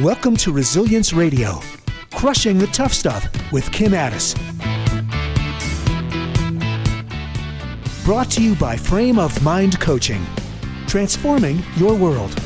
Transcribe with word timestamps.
Welcome 0.00 0.38
to 0.38 0.52
Resilience 0.54 1.12
Radio, 1.12 1.60
crushing 2.14 2.56
the 2.56 2.66
tough 2.68 2.94
stuff 2.94 3.28
with 3.52 3.70
Kim 3.72 3.92
Ades. 3.92 4.34
Brought 8.02 8.30
to 8.30 8.42
you 8.42 8.54
by 8.54 8.74
Frame 8.74 9.18
of 9.18 9.42
Mind 9.42 9.78
Coaching, 9.80 10.24
transforming 10.86 11.62
your 11.76 11.94
world. 11.94 12.41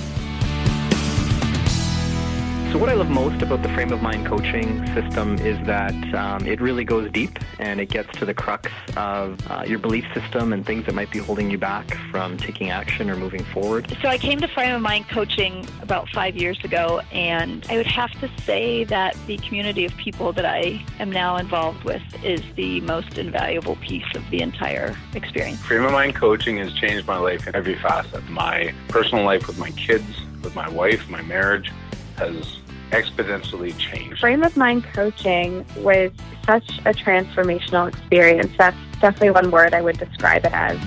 So, 2.77 2.81
what 2.81 2.91
I 2.91 2.93
love 2.93 3.09
most 3.09 3.41
about 3.41 3.63
the 3.63 3.71
frame 3.71 3.91
of 3.91 4.03
mind 4.03 4.27
coaching 4.27 4.85
system 4.93 5.39
is 5.39 5.57
that 5.67 5.95
um, 6.15 6.47
it 6.47 6.61
really 6.61 6.85
goes 6.85 7.11
deep 7.11 7.39
and 7.59 7.81
it 7.81 7.89
gets 7.89 8.15
to 8.19 8.27
the 8.27 8.35
crux 8.35 8.71
of 8.99 9.41
uh, 9.51 9.65
your 9.67 9.79
belief 9.79 10.05
system 10.13 10.53
and 10.53 10.67
things 10.67 10.85
that 10.85 10.95
might 10.95 11.11
be 11.11 11.19
holding 11.19 11.51
you 11.51 11.57
back 11.57 11.97
from 12.11 12.37
taking 12.37 12.69
action 12.69 13.09
or 13.09 13.17
moving 13.17 13.43
forward. 13.45 13.91
So, 14.03 14.09
I 14.11 14.19
came 14.19 14.41
to 14.41 14.49
frame 14.49 14.75
of 14.75 14.83
mind 14.83 15.09
coaching 15.09 15.67
about 15.81 16.11
five 16.11 16.37
years 16.37 16.63
ago, 16.65 17.01
and 17.13 17.67
I 17.71 17.79
would 17.79 17.87
have 17.87 18.13
to 18.21 18.29
say 18.43 18.85
that 18.85 19.17
the 19.27 19.39
community 19.39 19.87
of 19.87 19.97
people 19.97 20.35
that 20.35 20.45
I 20.45 20.85
am 20.99 21.11
now 21.11 21.39
involved 21.39 21.83
with 21.83 22.03
is 22.23 22.43
the 22.57 22.83
most 22.83 23.17
invaluable 23.17 23.77
piece 23.77 24.15
of 24.15 24.23
the 24.29 24.43
entire 24.43 24.95
experience. 25.15 25.61
Frame 25.61 25.85
of 25.85 25.93
mind 25.93 26.15
coaching 26.15 26.59
has 26.59 26.75
changed 26.75 27.07
my 27.07 27.17
life 27.17 27.47
in 27.47 27.57
every 27.57 27.77
facet. 27.77 28.29
My 28.29 28.75
personal 28.89 29.25
life 29.25 29.47
with 29.47 29.57
my 29.57 29.71
kids, 29.71 30.21
with 30.43 30.55
my 30.55 30.69
wife, 30.69 31.09
my 31.09 31.23
marriage 31.23 31.73
has 32.17 32.59
exponentially 32.91 33.77
changed. 33.79 34.21
Frame 34.21 34.43
of 34.43 34.57
mind 34.57 34.85
coaching 34.93 35.65
was 35.79 36.11
such 36.45 36.79
a 36.81 36.93
transformational 36.93 37.89
experience. 37.89 38.53
That's 38.57 38.77
definitely 39.01 39.31
one 39.31 39.51
word 39.51 39.75
I 39.75 39.83
would 39.83 39.99
describe 39.99 40.45
it 40.45 40.53
as. 40.53 40.79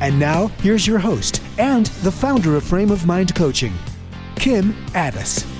And 0.00 0.18
now, 0.18 0.46
here's 0.62 0.86
your 0.86 0.98
host 0.98 1.42
and 1.58 1.86
the 1.86 2.12
founder 2.12 2.56
of 2.56 2.64
Frame 2.64 2.90
of 2.90 3.04
Mind 3.04 3.34
Coaching, 3.34 3.72
Kim 4.36 4.74
Ades. 4.94 5.57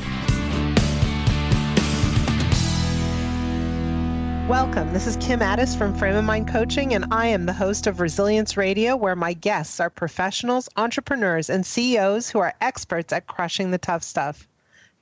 Welcome. 4.49 4.95
This 4.95 5.07
is 5.07 5.19
Kim 5.19 5.43
Ades 5.43 5.77
from 5.77 5.95
Frame 5.95 6.17
of 6.17 6.25
Mind 6.25 6.49
Coaching, 6.49 6.95
and 6.95 7.05
I 7.11 7.27
am 7.27 7.45
the 7.45 7.53
host 7.53 7.87
of 7.87 8.01
Resilience 8.01 8.57
Radio, 8.57 8.97
where 8.97 9.15
my 9.15 9.35
guests 9.35 9.79
are 9.79 9.91
professionals, 9.91 10.71
entrepreneurs, 10.79 11.51
and 11.51 11.67
CEOs 11.67 12.31
who 12.31 12.39
are 12.39 12.55
experts 12.63 13.13
at 13.13 13.27
crushing 13.27 13.71
the 13.71 13.77
tough 13.77 14.03
stuff. 14.03 14.49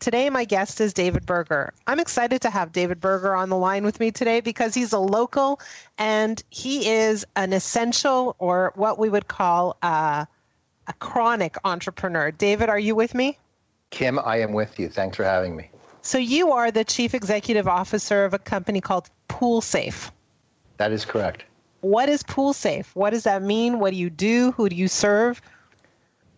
Today, 0.01 0.31
my 0.31 0.45
guest 0.45 0.81
is 0.81 0.93
David 0.93 1.27
Berger. 1.27 1.73
I'm 1.87 2.01
excited 2.01 2.43
to 2.43 2.51
have 2.51 2.73
David 2.73 3.01
Berger 3.01 3.37
on 3.37 3.49
the 3.49 3.57
line 3.57 3.85
with 3.85 4.01
me 4.01 4.11
today 4.11 4.41
because 4.41 4.75
he's 4.75 4.93
a 4.93 4.99
local 4.99 5.61
and 5.97 6.43
he 6.51 6.91
is 6.91 7.25
an 7.37 7.53
essential 7.53 8.35
or 8.41 8.73
what 8.75 8.99
we 8.99 9.09
would 9.09 9.29
call 9.29 9.77
a, 9.81 10.27
a 10.89 10.93
chronic 10.95 11.57
entrepreneur. 11.65 12.33
David, 12.33 12.69
are 12.69 12.81
you 12.81 12.97
with 12.97 13.15
me? 13.15 13.39
Kim, 13.91 14.19
I 14.19 14.41
am 14.41 14.53
with 14.55 14.77
you. 14.81 14.89
Thanks 14.89 15.17
for 15.17 15.23
having 15.23 15.55
me. 15.55 15.71
So, 16.07 16.19
you 16.19 16.53
are 16.53 16.71
the 16.71 16.85
chief 16.85 17.15
executive 17.15 17.67
officer 17.67 18.25
of 18.25 18.33
a 18.33 18.39
company 18.39 18.81
called 18.81 19.11
Pool 19.27 19.61
Safe. 19.61 20.13
That 20.77 20.93
is 20.93 21.05
correct. 21.05 21.43
What 21.81 22.09
is 22.09 22.23
Pool 22.23 22.53
Safe? 22.53 22.95
What 22.95 23.11
does 23.11 23.25
that 23.25 23.43
mean? 23.43 23.81
What 23.81 23.91
do 23.91 23.97
you 23.97 24.09
do? 24.09 24.53
Who 24.53 24.69
do 24.69 24.77
you 24.77 24.87
serve? 24.87 25.43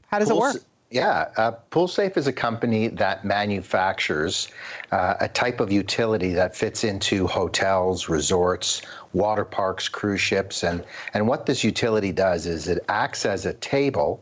How 0.06 0.20
does 0.20 0.30
Pool, 0.30 0.38
it 0.38 0.40
work? 0.40 0.56
Yeah, 0.90 1.28
uh, 1.36 1.50
Pool 1.50 1.86
Safe 1.86 2.16
is 2.16 2.26
a 2.26 2.32
company 2.32 2.88
that 2.88 3.26
manufactures 3.26 4.48
uh, 4.90 5.16
a 5.20 5.28
type 5.28 5.60
of 5.60 5.70
utility 5.70 6.32
that 6.32 6.56
fits 6.56 6.82
into 6.82 7.26
hotels, 7.26 8.08
resorts, 8.08 8.80
water 9.12 9.44
parks, 9.44 9.86
cruise 9.86 10.22
ships, 10.22 10.64
and 10.64 10.82
and 11.12 11.28
what 11.28 11.44
this 11.44 11.62
utility 11.62 12.10
does 12.10 12.46
is 12.46 12.68
it 12.68 12.82
acts 12.88 13.26
as 13.26 13.44
a 13.44 13.52
table, 13.52 14.18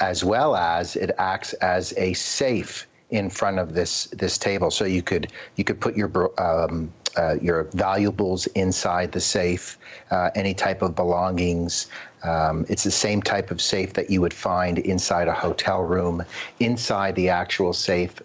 as 0.00 0.22
well 0.22 0.54
as 0.54 0.96
it 0.96 1.12
acts 1.16 1.54
as 1.54 1.94
a 1.96 2.12
safe 2.12 2.86
in 3.10 3.30
front 3.30 3.58
of 3.58 3.74
this 3.74 4.06
this 4.06 4.38
table. 4.38 4.70
So 4.70 4.84
you 4.84 5.02
could 5.02 5.32
you 5.56 5.64
could 5.64 5.80
put 5.80 5.96
your 5.96 6.10
um, 6.40 6.92
uh, 7.16 7.36
your 7.40 7.64
valuables 7.72 8.46
inside 8.48 9.12
the 9.12 9.20
safe, 9.20 9.78
uh, 10.10 10.30
any 10.34 10.54
type 10.54 10.82
of 10.82 10.94
belongings. 10.94 11.86
Um, 12.24 12.66
it's 12.68 12.84
the 12.84 12.90
same 12.90 13.22
type 13.22 13.50
of 13.50 13.60
safe 13.60 13.92
that 13.94 14.10
you 14.10 14.20
would 14.20 14.34
find 14.34 14.78
inside 14.78 15.28
a 15.28 15.32
hotel 15.32 15.82
room. 15.82 16.24
Inside 16.60 17.14
the 17.14 17.28
actual 17.28 17.72
safe, 17.72 18.20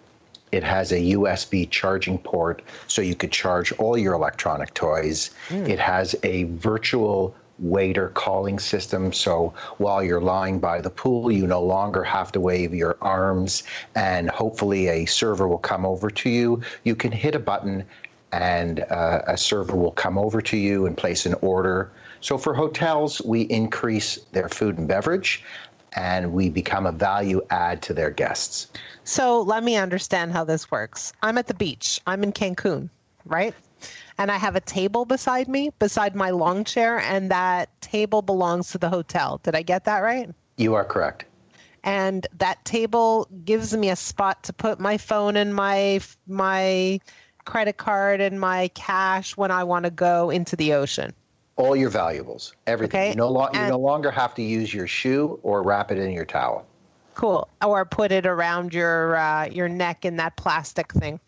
it 0.50 0.62
has 0.62 0.92
a 0.92 1.14
USB 1.14 1.68
charging 1.70 2.18
port 2.18 2.62
so 2.86 3.00
you 3.00 3.14
could 3.14 3.32
charge 3.32 3.72
all 3.72 3.96
your 3.96 4.12
electronic 4.12 4.74
toys. 4.74 5.30
Mm. 5.48 5.68
It 5.68 5.78
has 5.78 6.14
a 6.22 6.44
virtual 6.44 7.34
waiter 7.58 8.08
calling 8.10 8.58
system. 8.58 9.12
So 9.12 9.52
while 9.78 10.02
you're 10.02 10.20
lying 10.20 10.58
by 10.58 10.80
the 10.80 10.90
pool, 10.90 11.30
you 11.30 11.46
no 11.46 11.62
longer 11.62 12.02
have 12.02 12.32
to 12.32 12.40
wave 12.40 12.74
your 12.74 12.96
arms, 13.00 13.62
and 13.94 14.30
hopefully 14.30 14.88
a 14.88 15.06
server 15.06 15.46
will 15.46 15.58
come 15.58 15.86
over 15.86 16.10
to 16.10 16.30
you. 16.30 16.62
You 16.84 16.96
can 16.96 17.12
hit 17.12 17.34
a 17.34 17.38
button, 17.38 17.84
and 18.32 18.80
uh, 18.90 19.22
a 19.26 19.36
server 19.36 19.76
will 19.76 19.92
come 19.92 20.18
over 20.18 20.40
to 20.42 20.56
you 20.56 20.86
and 20.86 20.96
place 20.96 21.26
an 21.26 21.34
order. 21.42 21.92
So 22.20 22.38
for 22.38 22.54
hotels, 22.54 23.20
we 23.22 23.42
increase 23.42 24.16
their 24.32 24.48
food 24.48 24.78
and 24.78 24.88
beverage. 24.88 25.44
And 25.94 26.32
we 26.32 26.48
become 26.48 26.86
a 26.86 26.92
value 26.92 27.42
add 27.50 27.82
to 27.82 27.92
their 27.92 28.08
guests. 28.08 28.68
So 29.04 29.42
let 29.42 29.62
me 29.62 29.76
understand 29.76 30.32
how 30.32 30.42
this 30.42 30.70
works. 30.70 31.12
I'm 31.22 31.36
at 31.36 31.48
the 31.48 31.54
beach. 31.54 32.00
I'm 32.06 32.22
in 32.22 32.32
Cancun, 32.32 32.88
right? 33.26 33.54
And 34.18 34.30
I 34.30 34.36
have 34.36 34.56
a 34.56 34.60
table 34.60 35.04
beside 35.04 35.48
me, 35.48 35.70
beside 35.78 36.14
my 36.14 36.30
long 36.30 36.64
chair, 36.64 37.00
and 37.00 37.30
that 37.30 37.68
table 37.80 38.22
belongs 38.22 38.70
to 38.72 38.78
the 38.78 38.88
hotel. 38.88 39.40
Did 39.42 39.54
I 39.54 39.62
get 39.62 39.84
that 39.84 40.00
right? 40.00 40.30
You 40.56 40.74
are 40.74 40.84
correct. 40.84 41.24
And 41.84 42.26
that 42.38 42.64
table 42.64 43.28
gives 43.44 43.76
me 43.76 43.90
a 43.90 43.96
spot 43.96 44.44
to 44.44 44.52
put 44.52 44.78
my 44.78 44.98
phone 44.98 45.36
and 45.36 45.54
my 45.54 46.00
my 46.28 47.00
credit 47.44 47.76
card 47.76 48.20
and 48.20 48.38
my 48.38 48.68
cash 48.74 49.36
when 49.36 49.50
I 49.50 49.64
want 49.64 49.84
to 49.84 49.90
go 49.90 50.30
into 50.30 50.54
the 50.54 50.74
ocean. 50.74 51.12
All 51.56 51.74
your 51.74 51.90
valuables, 51.90 52.54
everything. 52.66 53.00
Okay. 53.00 53.10
You, 53.10 53.16
no 53.16 53.28
lo- 53.28 53.48
you 53.52 53.60
no 53.60 53.78
longer 53.78 54.10
have 54.10 54.34
to 54.36 54.42
use 54.42 54.72
your 54.72 54.86
shoe 54.86 55.38
or 55.42 55.62
wrap 55.62 55.90
it 55.90 55.98
in 55.98 56.12
your 56.12 56.24
towel. 56.24 56.66
Cool. 57.14 57.48
Or 57.62 57.84
put 57.84 58.10
it 58.12 58.26
around 58.26 58.72
your 58.72 59.16
uh, 59.16 59.46
your 59.46 59.68
neck 59.68 60.04
in 60.04 60.16
that 60.16 60.36
plastic 60.36 60.92
thing. 60.92 61.20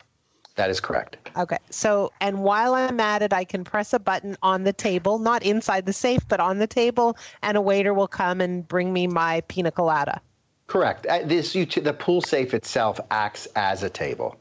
That 0.55 0.69
is 0.69 0.79
correct. 0.79 1.17
Okay. 1.37 1.57
So, 1.69 2.11
and 2.21 2.39
while 2.39 2.73
I'm 2.73 2.99
at 2.99 3.21
it, 3.21 3.33
I 3.33 3.43
can 3.43 3.63
press 3.63 3.93
a 3.93 3.99
button 3.99 4.37
on 4.41 4.63
the 4.63 4.71
table, 4.71 5.19
not 5.19 5.43
inside 5.43 5.85
the 5.85 5.93
safe, 5.93 6.25
but 6.27 6.39
on 6.39 6.59
the 6.59 6.67
table, 6.67 7.17
and 7.41 7.57
a 7.57 7.61
waiter 7.61 7.93
will 7.93 8.07
come 8.07 8.39
and 8.39 8.65
bring 8.67 8.93
me 8.93 9.05
my 9.05 9.41
pina 9.49 9.71
colada. 9.71 10.21
Correct. 10.67 11.05
Uh, 11.05 11.19
this 11.25 11.53
the 11.53 11.95
pool 11.97 12.21
safe 12.21 12.53
itself 12.53 12.99
acts 13.11 13.47
as 13.55 13.83
a 13.83 13.89
table. 13.89 14.37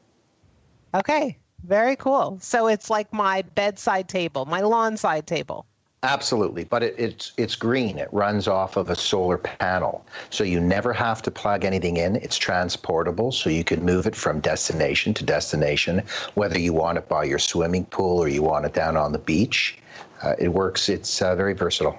Okay. 0.95 1.37
Very 1.65 1.97
cool. 1.97 2.39
So 2.41 2.67
it's 2.69 2.91
like 2.91 3.13
my 3.13 3.43
bedside 3.55 4.09
table, 4.09 4.45
my 4.45 4.61
lawn 4.61 4.97
side 4.97 5.27
table. 5.27 5.67
Absolutely, 6.05 6.65
but 6.65 6.83
it, 6.83 6.95
it's 6.99 7.33
it's 7.39 7.57
green. 7.57 7.97
It 7.97 8.11
runs 8.13 8.47
off 8.47 8.77
of 8.77 8.91
a 8.91 8.95
solar 8.95 9.39
panel, 9.39 10.05
so 10.29 10.45
you 10.45 10.61
never 10.61 10.93
have 10.93 11.23
to 11.23 11.31
plug 11.31 11.65
anything 11.65 11.97
in. 11.97 12.17
It's 12.17 12.37
transportable, 12.37 13.33
so 13.33 13.49
you 13.49 13.65
can 13.65 13.83
move 13.83 14.07
it 14.07 14.15
from 14.15 14.41
destination 14.41 15.15
to 15.15 15.25
destination, 15.25 16.03
whether 16.35 16.59
you 16.59 16.75
want 16.75 16.99
it 16.99 17.09
by 17.09 17.25
your 17.25 17.39
swimming 17.39 17.87
pool 17.87 18.19
or 18.19 18.29
you 18.29 18.43
want 18.43 18.67
it 18.67 18.75
down 18.75 18.99
on 18.99 19.13
the 19.13 19.19
beach. 19.19 19.79
Uh, 20.23 20.35
it 20.39 20.49
works. 20.49 20.91
It's 20.91 21.23
uh, 21.23 21.35
very 21.37 21.55
versatile. 21.55 21.99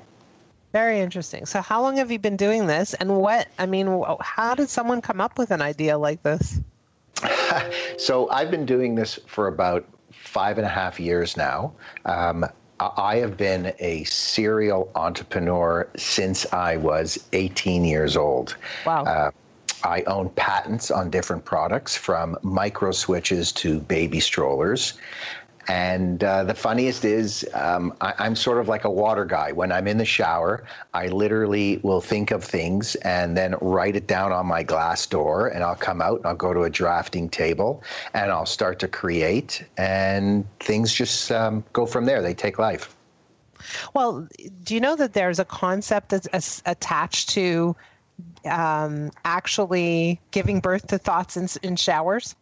Very 0.71 0.99
interesting. 0.99 1.47
So, 1.47 1.61
how 1.61 1.81
long 1.81 1.97
have 1.97 2.11
you 2.11 2.19
been 2.19 2.38
doing 2.38 2.67
this, 2.67 2.94
and 2.94 3.17
what? 3.17 3.47
I 3.57 3.65
mean, 3.65 4.03
how 4.21 4.53
did 4.53 4.69
someone 4.69 5.01
come 5.01 5.19
up 5.19 5.39
with 5.39 5.49
an 5.49 5.63
idea 5.63 5.97
like 5.97 6.21
this? 6.21 6.59
so, 7.97 8.29
I've 8.29 8.51
been 8.51 8.67
doing 8.67 8.94
this 8.94 9.17
for 9.25 9.47
about 9.47 9.83
five 10.11 10.59
and 10.59 10.67
a 10.67 10.69
half 10.69 10.99
years 10.99 11.35
now. 11.35 11.73
Um, 12.05 12.45
I 12.80 13.18
have 13.18 13.38
been 13.38 13.74
a 13.80 14.03
serial 14.03 14.91
entrepreneur 14.96 15.88
since 15.96 16.52
I 16.52 16.78
was 16.78 17.25
18 17.31 17.86
years 17.86 18.18
old. 18.18 18.56
Wow. 18.86 19.06
Uh, 19.06 19.31
I 19.83 20.01
own 20.04 20.30
patents 20.30 20.89
on 20.92 21.10
different 21.10 21.45
products 21.45 21.95
from 21.95 22.38
micro 22.42 22.92
switches 22.92 23.51
to 23.54 23.80
baby 23.81 24.19
strollers. 24.19 24.94
And 25.67 26.23
uh, 26.23 26.44
the 26.44 26.53
funniest 26.53 27.06
is, 27.06 27.47
um, 27.53 27.95
I, 28.01 28.25
am 28.25 28.35
sort 28.35 28.59
of 28.59 28.67
like 28.67 28.83
a 28.83 28.89
water 28.89 29.25
guy. 29.25 29.51
When 29.51 29.71
I'm 29.71 29.88
in 29.88 29.97
the 29.97 30.06
shower, 30.06 30.63
I 30.94 31.07
literally 31.07 31.79
will 31.83 32.01
think 32.01 32.31
of 32.31 32.44
things 32.44 32.95
and 32.95 33.35
then 33.35 33.56
write 33.62 33.95
it 33.95 34.07
down 34.07 34.31
on 34.31 34.45
my 34.45 34.63
glass 34.63 35.06
door. 35.07 35.47
And 35.47 35.63
I'll 35.63 35.75
come 35.75 36.01
out 36.01 36.17
and 36.17 36.27
I'll 36.27 36.35
go 36.35 36.53
to 36.53 36.63
a 36.63 36.69
drafting 36.69 37.29
table 37.29 37.83
and 38.13 38.31
I'll 38.31 38.45
start 38.45 38.79
to 38.79 38.88
create. 38.88 39.63
And 39.77 40.45
things 40.59 40.94
just 40.94 41.31
um, 41.31 41.63
go 41.73 41.85
from 41.85 42.06
there, 42.06 42.21
they 42.21 42.33
take 42.33 42.59
life. 42.59 42.95
Well, 43.94 44.27
do 44.63 44.73
you 44.75 44.79
know 44.79 44.95
that 44.95 45.13
there's 45.13 45.39
a 45.39 45.45
concept 45.45 46.09
that's 46.09 46.61
attached 46.65 47.29
to 47.29 47.75
um, 48.45 49.11
actually 49.23 50.19
giving 50.31 50.59
birth 50.59 50.88
to 50.88 50.97
thoughts 50.97 51.38
in, 51.38 51.47
in 51.63 51.75
showers? 51.75 52.35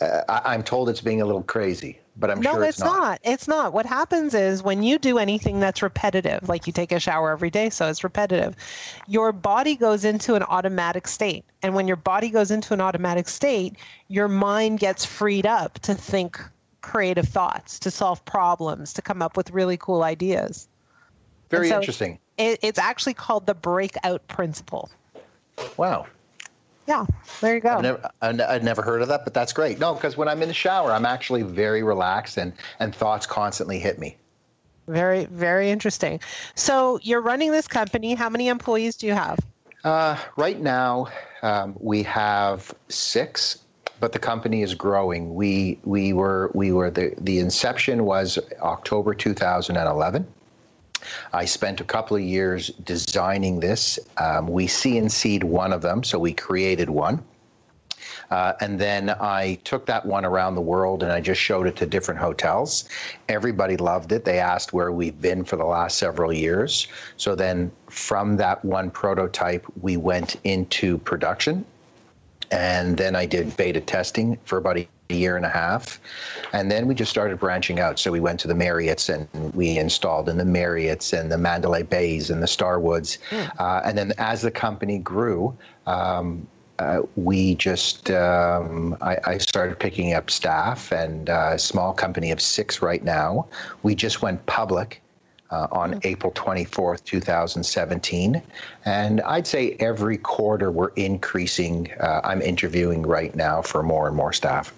Uh, 0.00 0.22
I, 0.28 0.54
am 0.54 0.62
told 0.62 0.88
it's 0.88 1.00
being 1.00 1.20
a 1.20 1.26
little 1.26 1.42
crazy. 1.42 1.98
But 2.16 2.30
I'm 2.30 2.40
no, 2.40 2.52
sure 2.52 2.64
it's, 2.64 2.78
it's 2.78 2.80
not. 2.80 2.98
not. 2.98 3.20
It's 3.22 3.48
not. 3.48 3.72
What 3.72 3.86
happens 3.86 4.34
is 4.34 4.62
when 4.62 4.82
you 4.82 4.98
do 4.98 5.18
anything 5.18 5.60
that's 5.60 5.82
repetitive, 5.82 6.48
like 6.48 6.66
you 6.66 6.72
take 6.72 6.92
a 6.92 7.00
shower 7.00 7.30
every 7.30 7.50
day, 7.50 7.70
so 7.70 7.88
it's 7.88 8.04
repetitive, 8.04 8.54
your 9.08 9.32
body 9.32 9.76
goes 9.76 10.04
into 10.04 10.34
an 10.34 10.42
automatic 10.42 11.08
state. 11.08 11.44
And 11.62 11.74
when 11.74 11.86
your 11.88 11.96
body 11.96 12.28
goes 12.28 12.50
into 12.50 12.74
an 12.74 12.80
automatic 12.80 13.28
state, 13.28 13.76
your 14.08 14.28
mind 14.28 14.78
gets 14.78 15.04
freed 15.04 15.46
up 15.46 15.78
to 15.80 15.94
think 15.94 16.38
creative 16.82 17.28
thoughts, 17.28 17.78
to 17.78 17.90
solve 17.90 18.24
problems, 18.24 18.92
to 18.94 19.02
come 19.02 19.22
up 19.22 19.36
with 19.36 19.50
really 19.50 19.76
cool 19.76 20.02
ideas. 20.02 20.68
Very 21.48 21.68
so 21.68 21.76
interesting. 21.76 22.18
It, 22.36 22.58
it's 22.62 22.78
actually 22.78 23.14
called 23.14 23.46
the 23.46 23.54
breakout 23.54 24.26
principle. 24.28 24.90
Wow. 25.76 26.06
Yeah, 26.86 27.06
there 27.40 27.54
you 27.54 27.60
go. 27.60 27.76
I've 27.76 27.82
never, 27.82 28.10
I've 28.22 28.64
never 28.64 28.82
heard 28.82 29.02
of 29.02 29.08
that, 29.08 29.24
but 29.24 29.34
that's 29.34 29.52
great. 29.52 29.78
No, 29.78 29.94
because 29.94 30.16
when 30.16 30.28
I'm 30.28 30.42
in 30.42 30.48
the 30.48 30.54
shower, 30.54 30.92
I'm 30.92 31.06
actually 31.06 31.42
very 31.42 31.82
relaxed 31.82 32.38
and, 32.38 32.52
and 32.80 32.94
thoughts 32.94 33.26
constantly 33.26 33.78
hit 33.78 33.98
me. 33.98 34.16
Very, 34.88 35.26
very 35.26 35.70
interesting. 35.70 36.20
So 36.56 36.98
you're 37.02 37.20
running 37.20 37.52
this 37.52 37.68
company. 37.68 38.14
How 38.14 38.28
many 38.28 38.48
employees 38.48 38.96
do 38.96 39.06
you 39.06 39.12
have? 39.12 39.38
Uh, 39.84 40.16
right 40.36 40.60
now, 40.60 41.06
um, 41.42 41.76
we 41.80 42.02
have 42.02 42.74
six, 42.88 43.58
but 44.00 44.12
the 44.12 44.18
company 44.18 44.62
is 44.62 44.74
growing. 44.74 45.34
We 45.34 45.78
we 45.84 46.12
were 46.12 46.50
we 46.54 46.72
were 46.72 46.90
the 46.90 47.14
the 47.18 47.38
inception 47.38 48.04
was 48.04 48.38
October 48.60 49.14
2011. 49.14 50.26
I 51.32 51.44
spent 51.44 51.80
a 51.80 51.84
couple 51.84 52.16
of 52.16 52.22
years 52.22 52.68
designing 52.84 53.60
this. 53.60 53.98
Um, 54.16 54.46
we 54.48 54.66
CNC'd 54.66 55.44
one 55.44 55.72
of 55.72 55.82
them, 55.82 56.02
so 56.04 56.18
we 56.18 56.32
created 56.32 56.90
one. 56.90 57.22
Uh, 58.30 58.54
and 58.60 58.78
then 58.78 59.10
I 59.10 59.58
took 59.64 59.84
that 59.86 60.06
one 60.06 60.24
around 60.24 60.54
the 60.54 60.62
world 60.62 61.02
and 61.02 61.12
I 61.12 61.20
just 61.20 61.40
showed 61.40 61.66
it 61.66 61.76
to 61.76 61.86
different 61.86 62.18
hotels. 62.18 62.88
Everybody 63.28 63.76
loved 63.76 64.10
it. 64.10 64.24
They 64.24 64.38
asked 64.38 64.72
where 64.72 64.90
we've 64.90 65.20
been 65.20 65.44
for 65.44 65.56
the 65.56 65.66
last 65.66 65.98
several 65.98 66.32
years. 66.32 66.88
So 67.18 67.34
then 67.34 67.70
from 67.90 68.38
that 68.38 68.64
one 68.64 68.90
prototype, 68.90 69.66
we 69.82 69.98
went 69.98 70.36
into 70.44 70.96
production. 70.98 71.66
And 72.50 72.96
then 72.96 73.14
I 73.14 73.26
did 73.26 73.54
beta 73.56 73.82
testing 73.82 74.38
for 74.44 74.56
about 74.56 74.78
a 74.78 74.88
year 75.16 75.36
and 75.36 75.46
a 75.46 75.50
half. 75.50 76.00
And 76.52 76.70
then 76.70 76.86
we 76.86 76.94
just 76.94 77.10
started 77.10 77.38
branching 77.38 77.80
out. 77.80 77.98
So 77.98 78.10
we 78.10 78.20
went 78.20 78.40
to 78.40 78.48
the 78.48 78.54
Marriotts 78.54 79.08
and 79.08 79.54
we 79.54 79.78
installed 79.78 80.28
in 80.28 80.36
the 80.36 80.44
Marriotts 80.44 81.18
and 81.18 81.30
the 81.30 81.38
Mandalay 81.38 81.82
Bays 81.82 82.30
and 82.30 82.42
the 82.42 82.46
Starwoods. 82.46 83.18
Uh, 83.58 83.80
and 83.84 83.96
then 83.96 84.12
as 84.18 84.42
the 84.42 84.50
company 84.50 84.98
grew, 84.98 85.56
um, 85.86 86.46
uh, 86.78 87.02
we 87.16 87.54
just 87.54 88.10
um, 88.10 88.96
I, 89.00 89.16
I, 89.24 89.38
started 89.38 89.78
picking 89.78 90.14
up 90.14 90.30
staff 90.30 90.90
and 90.90 91.30
uh, 91.30 91.50
a 91.52 91.58
small 91.58 91.92
company 91.92 92.32
of 92.32 92.40
six 92.40 92.82
right 92.82 93.04
now. 93.04 93.46
We 93.82 93.94
just 93.94 94.22
went 94.22 94.44
public 94.46 95.00
uh, 95.52 95.68
on 95.70 96.00
April 96.02 96.32
24th, 96.32 97.04
2017, 97.04 98.42
and 98.84 99.20
I'd 99.20 99.46
say 99.46 99.76
every 99.78 100.16
quarter 100.16 100.70
we're 100.70 100.92
increasing. 100.96 101.92
Uh, 102.00 102.22
I'm 102.24 102.42
interviewing 102.42 103.02
right 103.02 103.34
now 103.36 103.62
for 103.62 103.82
more 103.82 104.08
and 104.08 104.16
more 104.16 104.32
staff. 104.32 104.72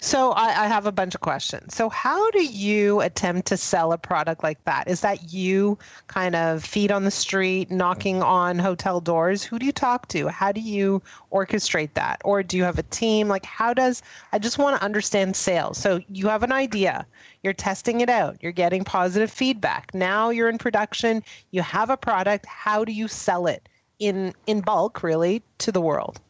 So 0.00 0.32
I, 0.32 0.64
I, 0.64 0.66
have 0.66 0.86
a 0.86 0.92
bunch 0.92 1.14
of 1.14 1.20
questions. 1.20 1.74
So 1.74 1.88
how 1.88 2.30
do 2.32 2.44
you 2.44 3.00
attempt 3.00 3.46
to 3.48 3.56
sell 3.56 3.92
a 3.92 3.98
product 3.98 4.42
like 4.42 4.64
that? 4.64 4.88
Is 4.88 5.00
that 5.02 5.32
you 5.32 5.78
kind 6.08 6.34
of 6.34 6.64
feet 6.64 6.90
on 6.90 7.04
the 7.04 7.10
street, 7.10 7.70
knocking 7.70 8.22
on 8.22 8.58
hotel 8.58 9.00
doors? 9.00 9.44
Who 9.44 9.58
do 9.58 9.66
you 9.66 9.72
talk 9.72 10.08
to? 10.08 10.28
How 10.28 10.50
do 10.50 10.60
you 10.60 11.02
orchestrate 11.32 11.94
that? 11.94 12.20
Or 12.24 12.42
do 12.42 12.56
you 12.56 12.64
have 12.64 12.78
a 12.78 12.84
team? 12.84 13.28
Like 13.28 13.44
how 13.44 13.72
does 13.74 14.02
I 14.32 14.38
just 14.38 14.58
want 14.58 14.76
to 14.76 14.84
understand 14.84 15.36
sales. 15.36 15.78
So 15.78 16.00
you 16.08 16.28
have 16.28 16.42
an 16.42 16.52
idea, 16.52 17.06
you're 17.42 17.52
testing 17.52 18.00
it 18.00 18.08
out, 18.08 18.36
you're 18.40 18.52
getting 18.52 18.84
positive 18.84 19.30
feedback. 19.30 19.94
Now 19.94 20.30
you're 20.30 20.48
in 20.48 20.58
production, 20.58 21.22
you 21.50 21.62
have 21.62 21.90
a 21.90 21.96
product. 21.96 22.46
How 22.46 22.84
do 22.84 22.92
you 22.92 23.08
sell 23.08 23.46
it 23.46 23.68
in 23.98 24.34
in 24.46 24.60
bulk 24.60 25.02
really 25.02 25.42
to 25.58 25.72
the 25.72 25.80
world? 25.80 26.20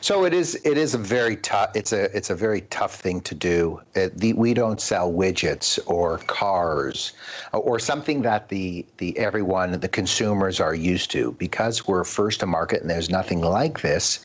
So 0.00 0.24
it 0.24 0.32
is. 0.32 0.54
It 0.64 0.78
is 0.78 0.94
a 0.94 0.98
very 0.98 1.36
tough. 1.36 1.70
It's 1.74 1.92
a. 1.92 2.04
It's 2.16 2.30
a 2.30 2.34
very 2.34 2.62
tough 2.62 2.94
thing 2.94 3.20
to 3.22 3.34
do. 3.34 3.80
It, 3.94 4.16
the, 4.16 4.32
we 4.32 4.54
don't 4.54 4.80
sell 4.80 5.12
widgets 5.12 5.78
or 5.86 6.18
cars, 6.18 7.12
uh, 7.52 7.58
or 7.58 7.78
something 7.78 8.22
that 8.22 8.48
the 8.48 8.86
the 8.96 9.16
everyone 9.18 9.78
the 9.78 9.88
consumers 9.88 10.58
are 10.58 10.74
used 10.74 11.10
to. 11.10 11.32
Because 11.32 11.86
we're 11.86 12.04
first 12.04 12.40
to 12.40 12.46
market 12.46 12.80
and 12.80 12.88
there's 12.88 13.10
nothing 13.10 13.42
like 13.42 13.82
this, 13.82 14.20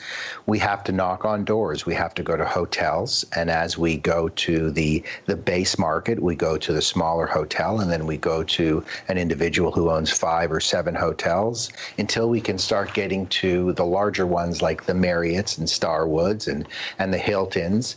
we 0.46 0.58
have 0.60 0.84
to 0.86 0.94
knock 0.94 1.26
on 1.26 1.44
doors. 1.44 1.86
We 1.86 1.94
have 1.96 2.14
to 2.16 2.24
go 2.24 2.38
to 2.38 2.46
hotels, 2.46 3.26
and 3.36 3.50
as 3.50 3.78
we 3.78 3.98
go 3.98 4.30
to 4.30 4.72
the 4.72 5.04
the 5.26 5.36
base 5.36 5.78
market, 5.78 6.22
we 6.22 6.36
go 6.36 6.58
to 6.58 6.72
the 6.72 6.82
smaller 6.82 7.28
hotel, 7.28 7.82
and 7.82 7.92
then 7.92 8.08
we 8.08 8.16
go 8.16 8.44
to 8.44 8.84
an 9.10 9.18
individual 9.18 9.74
who 9.74 9.92
owns 9.92 10.10
five 10.10 10.54
or 10.54 10.62
seven 10.62 10.96
hotels 10.96 11.70
until 11.98 12.30
we 12.30 12.40
can 12.40 12.58
start 12.58 12.94
getting 12.94 13.28
to 13.28 13.74
the 13.74 13.86
larger 13.86 14.26
ones 14.26 14.62
like 14.62 14.86
the 14.86 14.94
Marriott 14.94 15.25
Marriotts 15.25 15.57
and 15.57 15.68
Starwoods 15.68 16.48
and, 16.48 16.68
and 17.00 17.13
the 17.13 17.18
Hiltons. 17.18 17.95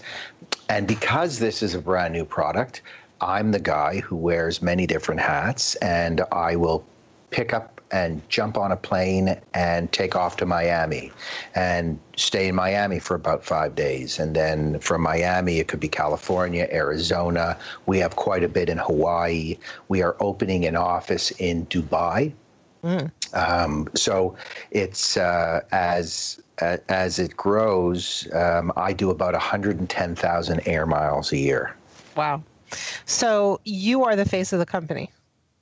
And 0.68 0.86
because 0.86 1.38
this 1.38 1.62
is 1.62 1.74
a 1.74 1.80
brand 1.80 2.12
new 2.12 2.24
product, 2.24 2.82
I'm 3.20 3.52
the 3.52 3.60
guy 3.60 4.00
who 4.00 4.16
wears 4.16 4.62
many 4.62 4.86
different 4.86 5.20
hats, 5.20 5.74
and 5.76 6.22
I 6.32 6.56
will 6.56 6.84
pick 7.30 7.52
up 7.52 7.80
and 7.90 8.20
jump 8.28 8.58
on 8.58 8.70
a 8.70 8.76
plane 8.76 9.40
and 9.54 9.90
take 9.92 10.14
off 10.14 10.36
to 10.36 10.44
Miami 10.44 11.10
and 11.54 11.98
stay 12.16 12.48
in 12.48 12.54
Miami 12.54 12.98
for 12.98 13.14
about 13.14 13.42
five 13.42 13.74
days. 13.74 14.18
And 14.18 14.36
then 14.36 14.78
from 14.80 15.00
Miami, 15.00 15.58
it 15.58 15.68
could 15.68 15.80
be 15.80 15.88
California, 15.88 16.68
Arizona. 16.70 17.56
We 17.86 17.98
have 17.98 18.14
quite 18.14 18.44
a 18.44 18.48
bit 18.48 18.68
in 18.68 18.76
Hawaii. 18.76 19.56
We 19.88 20.02
are 20.02 20.16
opening 20.20 20.66
an 20.66 20.76
office 20.76 21.30
in 21.38 21.64
Dubai. 21.66 22.34
Mm. 22.84 23.10
Um, 23.34 23.88
so 23.94 24.36
it's 24.70 25.16
uh, 25.16 25.62
as 25.72 26.40
as 26.60 27.18
it 27.18 27.36
grows, 27.36 28.28
um, 28.32 28.72
I 28.76 28.92
do 28.92 29.10
about 29.10 29.34
110,000 29.34 30.60
air 30.66 30.86
miles 30.86 31.32
a 31.32 31.36
year. 31.36 31.76
Wow. 32.16 32.42
So 33.06 33.60
you 33.64 34.04
are 34.04 34.16
the 34.16 34.24
face 34.24 34.52
of 34.52 34.58
the 34.58 34.66
company. 34.66 35.10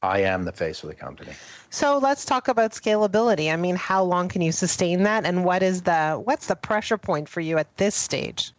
I 0.02 0.20
am 0.20 0.44
the 0.44 0.52
face 0.52 0.82
of 0.82 0.88
the 0.88 0.94
company. 0.94 1.32
So 1.70 1.98
let's 1.98 2.24
talk 2.24 2.48
about 2.48 2.72
scalability. 2.72 3.52
I 3.52 3.56
mean, 3.56 3.76
how 3.76 4.02
long 4.02 4.28
can 4.28 4.40
you 4.42 4.52
sustain 4.52 5.02
that, 5.02 5.24
and 5.24 5.44
what 5.44 5.62
is 5.62 5.82
the 5.82 6.14
what's 6.24 6.46
the 6.46 6.56
pressure 6.56 6.98
point 6.98 7.28
for 7.28 7.40
you 7.40 7.58
at 7.58 7.76
this 7.76 7.94
stage? 7.94 8.52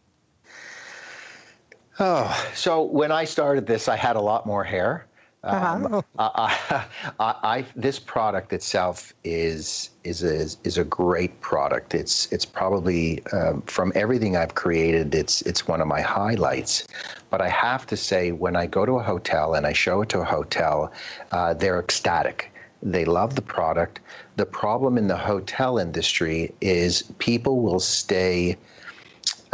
Oh, 2.00 2.50
so 2.54 2.84
when 2.84 3.12
I 3.12 3.24
started 3.24 3.66
this, 3.66 3.88
I 3.88 3.96
had 3.96 4.16
a 4.16 4.22
lot 4.22 4.46
more 4.46 4.64
hair. 4.64 5.07
Um, 5.44 5.86
uh-huh. 5.86 6.02
I, 6.18 6.86
I, 7.20 7.36
I, 7.44 7.66
this 7.76 8.00
product 8.00 8.54
itself 8.54 9.14
is 9.24 9.92
is 10.04 10.24
a, 10.24 10.42
is 10.68 10.78
a 10.78 10.84
great 10.84 11.40
product. 11.42 11.94
It's 11.94 12.32
it's 12.32 12.46
probably 12.46 13.26
um, 13.28 13.62
from 13.64 13.92
everything 13.96 14.36
I've 14.36 14.56
created, 14.56 15.14
it's 15.14 15.42
it's 15.44 15.68
one 15.68 15.80
of 15.82 15.88
my 15.88 16.02
highlights. 16.02 16.88
But 17.30 17.42
I 17.42 17.50
have 17.50 17.86
to 17.88 17.98
say, 17.98 18.32
when 18.32 18.56
I 18.56 18.68
go 18.68 18.86
to 18.86 18.94
a 18.94 19.04
hotel 19.04 19.54
and 19.54 19.68
I 19.68 19.74
show 19.74 20.02
it 20.02 20.10
to 20.10 20.22
a 20.22 20.26
hotel, 20.26 20.92
uh, 21.32 21.54
they're 21.54 21.80
ecstatic. 21.80 22.52
They 22.82 23.06
love 23.06 23.36
the 23.36 23.42
product. 23.42 24.00
The 24.38 24.46
problem 24.46 24.98
in 24.98 25.08
the 25.08 25.18
hotel 25.18 25.78
industry 25.78 26.54
is 26.62 27.04
people 27.18 27.62
will 27.62 27.80
stay 27.80 28.56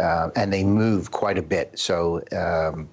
uh, 0.00 0.30
and 0.34 0.52
they 0.52 0.64
move 0.64 1.10
quite 1.10 1.38
a 1.38 1.42
bit. 1.42 1.78
So 1.78 2.22
um, 2.32 2.88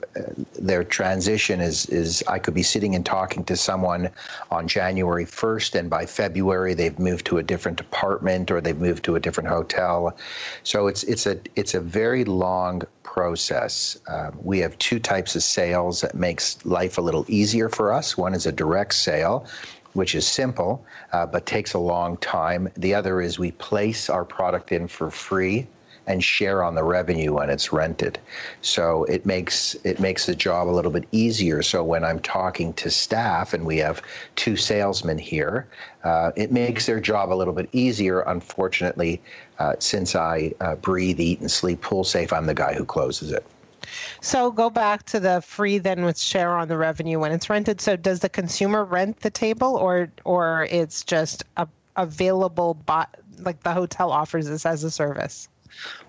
their 0.59 0.83
transition 0.83 1.59
is 1.59 1.85
is 1.87 2.23
I 2.27 2.39
could 2.39 2.53
be 2.53 2.63
sitting 2.63 2.95
and 2.95 3.05
talking 3.05 3.43
to 3.45 3.55
someone 3.55 4.09
on 4.51 4.67
January 4.67 5.25
1st, 5.25 5.79
and 5.79 5.89
by 5.89 6.05
February 6.05 6.73
they've 6.73 6.97
moved 6.99 7.25
to 7.27 7.37
a 7.37 7.43
different 7.43 7.77
department 7.77 8.51
or 8.51 8.61
they've 8.61 8.77
moved 8.77 9.03
to 9.05 9.15
a 9.15 9.19
different 9.19 9.49
hotel. 9.49 10.15
So 10.63 10.87
it's 10.87 11.03
it's 11.03 11.25
a 11.25 11.39
it's 11.55 11.73
a 11.73 11.81
very 11.81 12.23
long 12.23 12.83
process. 13.03 13.97
Um, 14.07 14.37
we 14.41 14.59
have 14.59 14.77
two 14.77 14.99
types 14.99 15.35
of 15.35 15.43
sales 15.43 16.01
that 16.01 16.15
makes 16.15 16.63
life 16.65 16.97
a 16.97 17.01
little 17.01 17.25
easier 17.27 17.67
for 17.67 17.91
us. 17.91 18.17
One 18.17 18.33
is 18.33 18.45
a 18.45 18.51
direct 18.51 18.93
sale 18.93 19.45
which 19.93 20.15
is 20.15 20.25
simple 20.25 20.85
uh, 21.11 21.25
but 21.25 21.45
takes 21.45 21.73
a 21.73 21.77
long 21.77 22.15
time. 22.17 22.69
The 22.77 22.93
other 22.93 23.19
is 23.19 23.37
we 23.37 23.51
place 23.51 24.09
our 24.09 24.23
product 24.23 24.71
in 24.71 24.87
for 24.87 25.11
free 25.11 25.67
and 26.11 26.21
share 26.21 26.61
on 26.61 26.75
the 26.75 26.83
revenue 26.83 27.31
when 27.31 27.49
it's 27.49 27.71
rented. 27.71 28.19
So 28.61 29.05
it 29.05 29.25
makes 29.25 29.75
it 29.85 29.99
makes 30.01 30.25
the 30.25 30.35
job 30.35 30.67
a 30.67 30.73
little 30.77 30.91
bit 30.91 31.07
easier. 31.13 31.61
So 31.61 31.83
when 31.85 32.03
I'm 32.03 32.19
talking 32.19 32.73
to 32.73 32.89
staff, 32.89 33.53
and 33.53 33.65
we 33.65 33.77
have 33.77 34.01
two 34.35 34.57
salesmen 34.57 35.17
here, 35.17 35.67
uh, 36.03 36.31
it 36.35 36.51
makes 36.51 36.85
their 36.85 36.99
job 36.99 37.31
a 37.31 37.37
little 37.41 37.53
bit 37.53 37.69
easier. 37.71 38.21
Unfortunately, 38.21 39.21
uh, 39.59 39.75
since 39.79 40.13
I 40.13 40.53
uh, 40.59 40.75
breathe, 40.75 41.21
eat, 41.21 41.39
and 41.39 41.49
sleep 41.49 41.81
pool 41.81 42.03
safe, 42.03 42.33
I'm 42.33 42.45
the 42.45 42.53
guy 42.53 42.73
who 42.73 42.83
closes 42.83 43.31
it. 43.31 43.45
So 44.19 44.51
go 44.51 44.69
back 44.69 45.05
to 45.07 45.19
the 45.19 45.41
free 45.41 45.77
then 45.77 46.03
with 46.03 46.19
share 46.19 46.57
on 46.57 46.67
the 46.67 46.77
revenue 46.77 47.19
when 47.19 47.31
it's 47.31 47.49
rented. 47.49 47.79
So 47.79 47.95
does 47.95 48.19
the 48.19 48.29
consumer 48.29 48.83
rent 48.83 49.21
the 49.21 49.31
table 49.31 49.77
or 49.77 50.11
or 50.25 50.67
it's 50.69 51.03
just 51.05 51.45
a, 51.55 51.67
available 51.95 52.77
like 53.39 53.63
the 53.63 53.71
hotel 53.71 54.11
offers 54.11 54.49
this 54.49 54.65
as 54.65 54.83
a 54.83 54.91
service? 54.91 55.47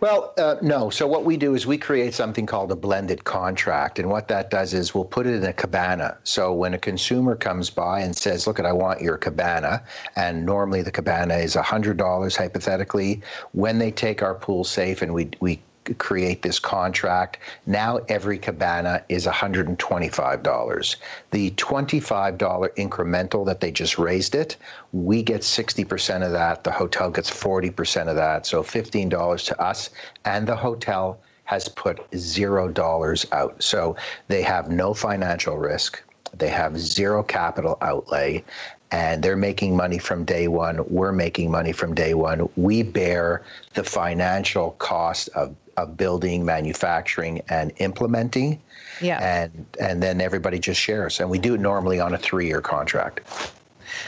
Well, 0.00 0.34
uh, 0.38 0.56
no. 0.62 0.90
So 0.90 1.06
what 1.06 1.24
we 1.24 1.36
do 1.36 1.54
is 1.54 1.66
we 1.66 1.78
create 1.78 2.14
something 2.14 2.46
called 2.46 2.72
a 2.72 2.76
blended 2.76 3.24
contract, 3.24 3.98
and 3.98 4.08
what 4.08 4.28
that 4.28 4.50
does 4.50 4.74
is 4.74 4.94
we'll 4.94 5.04
put 5.04 5.26
it 5.26 5.34
in 5.34 5.44
a 5.44 5.52
cabana. 5.52 6.18
So 6.24 6.52
when 6.52 6.74
a 6.74 6.78
consumer 6.78 7.36
comes 7.36 7.70
by 7.70 8.00
and 8.00 8.16
says, 8.16 8.46
"Look, 8.46 8.58
I 8.60 8.72
want 8.72 9.00
your 9.00 9.16
cabana," 9.16 9.82
and 10.16 10.44
normally 10.44 10.82
the 10.82 10.90
cabana 10.90 11.36
is 11.36 11.54
hundred 11.54 11.96
dollars 11.96 12.36
hypothetically, 12.36 13.22
when 13.52 13.78
they 13.78 13.90
take 13.90 14.22
our 14.22 14.34
pool 14.34 14.64
safe 14.64 15.02
and 15.02 15.14
we 15.14 15.30
we 15.40 15.62
create 15.98 16.42
this 16.42 16.58
contract. 16.58 17.38
Now 17.66 17.98
every 18.08 18.38
cabana 18.38 19.02
is 19.08 19.26
$125. 19.26 20.96
The 21.30 21.50
$25 21.50 22.38
incremental 22.76 23.46
that 23.46 23.60
they 23.60 23.70
just 23.70 23.98
raised 23.98 24.34
it, 24.34 24.56
we 24.92 25.22
get 25.22 25.40
60% 25.42 26.24
of 26.24 26.32
that. 26.32 26.64
The 26.64 26.70
hotel 26.70 27.10
gets 27.10 27.30
40% 27.30 28.08
of 28.08 28.16
that. 28.16 28.46
So 28.46 28.62
$15 28.62 29.46
to 29.46 29.60
us 29.60 29.90
and 30.24 30.46
the 30.46 30.56
hotel 30.56 31.18
has 31.44 31.68
put 31.68 32.00
zero 32.16 32.68
dollars 32.68 33.26
out. 33.32 33.62
So 33.62 33.96
they 34.28 34.42
have 34.42 34.70
no 34.70 34.94
financial 34.94 35.58
risk. 35.58 36.02
They 36.34 36.48
have 36.48 36.78
zero 36.78 37.22
capital 37.22 37.76
outlay 37.82 38.44
and 38.92 39.22
they're 39.22 39.36
making 39.36 39.74
money 39.74 39.98
from 39.98 40.24
day 40.24 40.48
one. 40.48 40.84
We're 40.88 41.12
making 41.12 41.50
money 41.50 41.72
from 41.72 41.94
day 41.94 42.14
one. 42.14 42.48
We 42.56 42.82
bear 42.82 43.42
the 43.74 43.82
financial 43.82 44.72
cost 44.72 45.30
of 45.30 45.56
of 45.76 45.96
building, 45.96 46.44
manufacturing, 46.44 47.42
and 47.48 47.72
implementing. 47.78 48.60
Yeah. 49.00 49.20
And 49.20 49.66
and 49.80 50.02
then 50.02 50.20
everybody 50.20 50.58
just 50.58 50.80
shares, 50.80 51.20
and 51.20 51.30
we 51.30 51.38
do 51.38 51.54
it 51.54 51.60
normally 51.60 52.00
on 52.00 52.14
a 52.14 52.18
three-year 52.18 52.60
contract. 52.60 53.20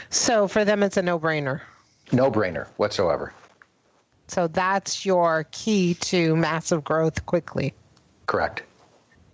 So 0.09 0.47
for 0.47 0.65
them, 0.65 0.83
it's 0.83 0.97
a 0.97 1.01
no-brainer. 1.01 1.61
No 2.11 2.31
brainer 2.31 2.67
whatsoever. 2.77 3.33
So 4.27 4.47
that's 4.47 5.05
your 5.05 5.45
key 5.51 5.93
to 5.95 6.35
massive 6.35 6.83
growth 6.83 7.25
quickly. 7.25 7.73
Correct. 8.25 8.63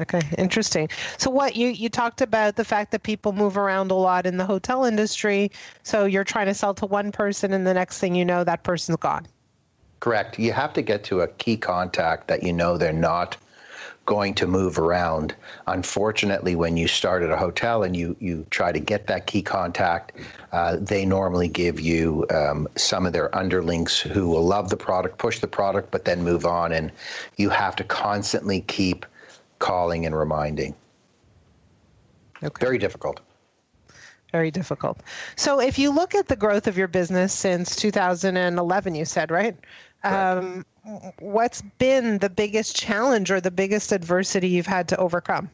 Okay, 0.02 0.22
interesting. 0.38 0.90
So 1.18 1.30
what 1.30 1.56
you 1.56 1.68
you 1.68 1.88
talked 1.88 2.22
about 2.22 2.56
the 2.56 2.66
fact 2.66 2.92
that 2.92 3.04
people 3.04 3.34
move 3.34 3.56
around 3.56 3.92
a 3.92 3.96
lot 3.96 4.26
in 4.26 4.38
the 4.38 4.46
hotel 4.46 4.84
industry. 4.84 5.52
So 5.84 6.06
you're 6.06 6.24
trying 6.24 6.48
to 6.48 6.56
sell 6.56 6.74
to 6.76 6.88
one 6.88 7.12
person, 7.12 7.54
and 7.54 7.68
the 7.68 7.74
next 7.74 8.00
thing 8.00 8.16
you 8.16 8.26
know, 8.26 8.44
that 8.44 8.64
person's 8.64 8.98
gone. 8.98 9.28
Correct. 10.02 10.38
You 10.38 10.52
have 10.52 10.74
to 10.74 10.82
get 10.82 11.04
to 11.06 11.22
a 11.22 11.28
key 11.28 11.56
contact 11.56 12.28
that 12.28 12.44
you 12.44 12.52
know 12.52 12.78
they're 12.78 12.92
not 12.92 13.38
going 14.08 14.34
to 14.34 14.48
move 14.48 14.80
around. 14.80 15.36
Unfortunately, 15.68 16.56
when 16.56 16.76
you 16.76 16.88
start 16.88 17.22
at 17.22 17.30
a 17.30 17.38
hotel 17.38 17.84
and 17.84 17.96
you, 17.96 18.18
you 18.20 18.46
try 18.50 18.72
to 18.72 18.80
get 18.80 19.06
that 19.08 19.28
key 19.28 19.44
contact, 19.44 20.14
uh, 20.52 20.78
they 20.80 21.06
normally 21.06 21.48
give 21.48 21.80
you 21.80 22.26
um, 22.32 22.68
some 22.76 23.06
of 23.06 23.14
their 23.14 23.34
underlings 23.36 24.00
who 24.00 24.28
will 24.28 24.44
love 24.44 24.70
the 24.70 24.76
product, 24.76 25.20
push 25.20 25.40
the 25.40 25.48
product, 25.48 25.92
but 25.92 26.04
then 26.04 26.24
move 26.24 26.46
on. 26.48 26.72
And 26.72 26.92
you 27.38 27.50
have 27.50 27.76
to 27.76 27.84
constantly 27.84 28.62
keep 28.62 29.06
calling 29.60 30.08
and 30.08 30.18
reminding. 30.18 30.74
Okay. 32.44 32.66
Very 32.66 32.80
difficult. 32.80 33.20
Very 34.32 34.50
difficult. 34.50 35.02
So 35.36 35.60
if 35.60 35.78
you 35.78 35.92
look 35.92 36.16
at 36.16 36.28
the 36.28 36.38
growth 36.38 36.68
of 36.68 36.78
your 36.78 36.88
business 36.88 37.34
since 37.34 37.76
2011, 37.76 38.96
you 38.96 39.06
said, 39.06 39.30
right? 39.30 39.58
Um, 40.04 40.66
what's 41.20 41.62
been 41.78 42.18
the 42.20 42.30
biggest 42.30 42.76
challenge 42.76 43.30
or 43.32 43.40
the 43.40 43.52
biggest 43.52 43.92
adversity 43.92 44.48
you've 44.48 44.68
had 44.68 44.88
to 44.90 44.98
overcome? 44.98 45.50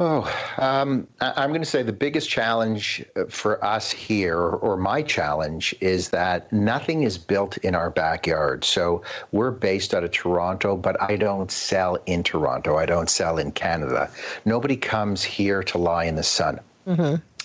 Oh, 0.00 0.22
um, 0.58 1.06
I- 1.20 1.34
I'm 1.36 1.50
going 1.50 1.62
to 1.62 1.66
say 1.66 1.84
the 1.84 1.92
biggest 1.92 2.28
challenge 2.28 3.04
uh, 3.14 3.26
for 3.28 3.64
us 3.64 3.92
here, 3.92 4.40
or 4.40 4.76
my 4.76 5.02
challenge, 5.02 5.72
is 5.80 6.08
that 6.08 6.52
nothing 6.52 7.04
is 7.04 7.16
built 7.16 7.58
in 7.58 7.76
our 7.76 7.90
backyard. 7.90 8.64
So 8.64 9.02
we're 9.30 9.52
based 9.52 9.94
out 9.94 10.02
of 10.02 10.10
Toronto, 10.10 10.76
but 10.76 11.00
I 11.00 11.14
don't 11.14 11.48
sell 11.48 11.96
in 12.06 12.24
Toronto. 12.24 12.76
I 12.76 12.86
don't 12.86 13.08
sell 13.08 13.38
in 13.38 13.52
Canada. 13.52 14.10
Nobody 14.44 14.76
comes 14.76 15.22
here 15.22 15.62
to 15.62 15.78
lie 15.78 16.04
in 16.06 16.16
the 16.16 16.24
sun. 16.24 16.58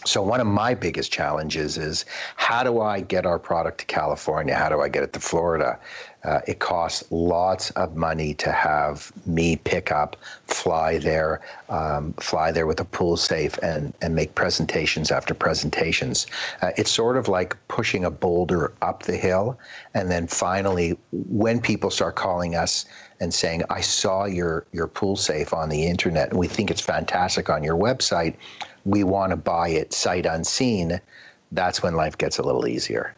So 0.06 0.22
one 0.22 0.40
of 0.40 0.48
my 0.48 0.74
biggest 0.74 1.12
challenges 1.12 1.78
is 1.78 2.06
how 2.38 2.64
do 2.64 2.80
I 2.80 3.02
get 3.02 3.26
our 3.26 3.38
product 3.38 3.80
to 3.80 3.86
California? 3.86 4.56
How 4.56 4.70
do 4.70 4.80
I 4.80 4.88
get 4.88 5.04
it 5.04 5.12
to 5.14 5.20
Florida? 5.20 5.78
Uh, 6.24 6.40
it 6.48 6.60
costs 6.60 7.04
lots 7.12 7.70
of 7.72 7.96
money 7.96 8.34
to 8.34 8.52
have 8.52 9.12
me 9.26 9.56
pick 9.56 9.92
up, 9.92 10.18
fly 10.48 10.98
there, 10.98 11.42
um, 11.70 12.14
fly 12.14 12.52
there 12.52 12.68
with 12.68 12.80
a 12.80 12.86
pool 12.86 13.16
safe, 13.16 13.58
and 13.60 13.94
and 14.02 14.16
make 14.16 14.36
presentations 14.36 15.12
after 15.12 15.34
presentations. 15.34 16.28
Uh, 16.62 16.72
it's 16.78 16.92
sort 16.92 17.16
of 17.16 17.30
like 17.30 17.56
pushing 17.70 18.04
a 18.04 18.12
boulder 18.12 18.74
up 18.82 19.04
the 19.04 19.16
hill, 19.16 19.58
and 19.94 20.12
then 20.12 20.28
finally, 20.28 20.98
when 21.12 21.62
people 21.62 21.90
start 21.90 22.16
calling 22.16 22.54
us 22.54 22.86
and 23.22 23.34
saying, 23.34 23.64
"I 23.70 23.80
saw 23.80 24.26
your 24.26 24.66
your 24.74 24.88
pool 24.88 25.16
safe 25.16 25.54
on 25.54 25.70
the 25.70 25.88
internet, 25.88 26.32
and 26.32 26.40
we 26.40 26.48
think 26.48 26.70
it's 26.70 26.82
fantastic 26.82 27.50
on 27.50 27.64
your 27.64 27.78
website," 27.78 28.36
we 28.86 29.04
want 29.04 29.32
to 29.32 29.36
buy 29.36 29.70
it 29.70 29.94
sight 29.94 30.26
unseen. 30.26 31.00
That's 31.52 31.82
when 31.82 31.96
life 31.96 32.18
gets 32.18 32.38
a 32.38 32.44
little 32.44 32.68
easier. 32.68 33.16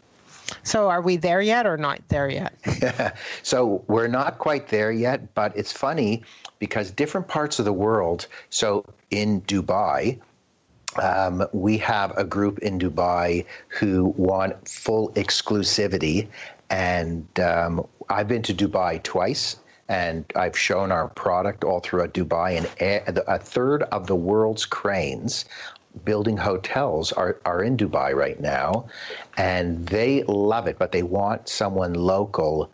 So 0.64 0.90
are 0.90 1.02
we 1.02 1.18
there 1.18 1.42
yet 1.42 1.66
or 1.66 1.78
not 1.78 2.02
there 2.10 2.30
yet? 2.30 2.54
So 3.44 3.84
we're 3.88 4.08
not 4.08 4.38
quite 4.38 4.68
there 4.68 4.92
yet, 4.92 5.34
but 5.34 5.56
it's 5.56 5.72
funny 5.72 6.24
because 6.60 6.92
different 6.92 7.28
parts 7.28 7.60
of 7.60 7.66
the 7.66 7.74
world. 7.74 8.28
So 8.50 8.86
in 9.10 9.42
Dubai, 9.42 10.20
um, 11.02 11.48
we 11.54 11.78
have 11.80 12.16
a 12.18 12.24
group 12.24 12.60
in 12.60 12.80
Dubai 12.80 13.46
who 13.68 14.14
want 14.18 14.68
full 14.68 15.10
exclusivity. 15.14 16.28
And 16.70 17.28
um, 17.40 17.86
I've 18.10 18.28
been 18.28 18.42
to 18.44 18.54
Dubai 18.54 19.02
twice. 19.04 19.58
And 19.92 20.24
I've 20.38 20.58
shown 20.58 20.90
our 20.90 21.10
product 21.10 21.66
all 21.66 21.82
throughout 21.82 22.14
Dubai, 22.14 22.56
and 22.80 23.18
a, 23.28 23.38
third 23.38 23.84
of 23.84 24.08
the 24.08 24.16
world's 24.16 24.66
cranes 24.66 25.44
building 26.06 26.38
hotels 26.38 27.12
are, 27.12 27.42
are 27.44 27.62
in 27.62 27.76
Dubai 27.76 28.16
right 28.16 28.40
now, 28.40 28.86
and 29.36 29.86
they 29.88 30.24
love 30.24 30.68
it, 30.68 30.80
but 30.80 30.94
they 30.94 31.04
want 31.04 31.50
someone 31.50 31.94
local 31.94 32.72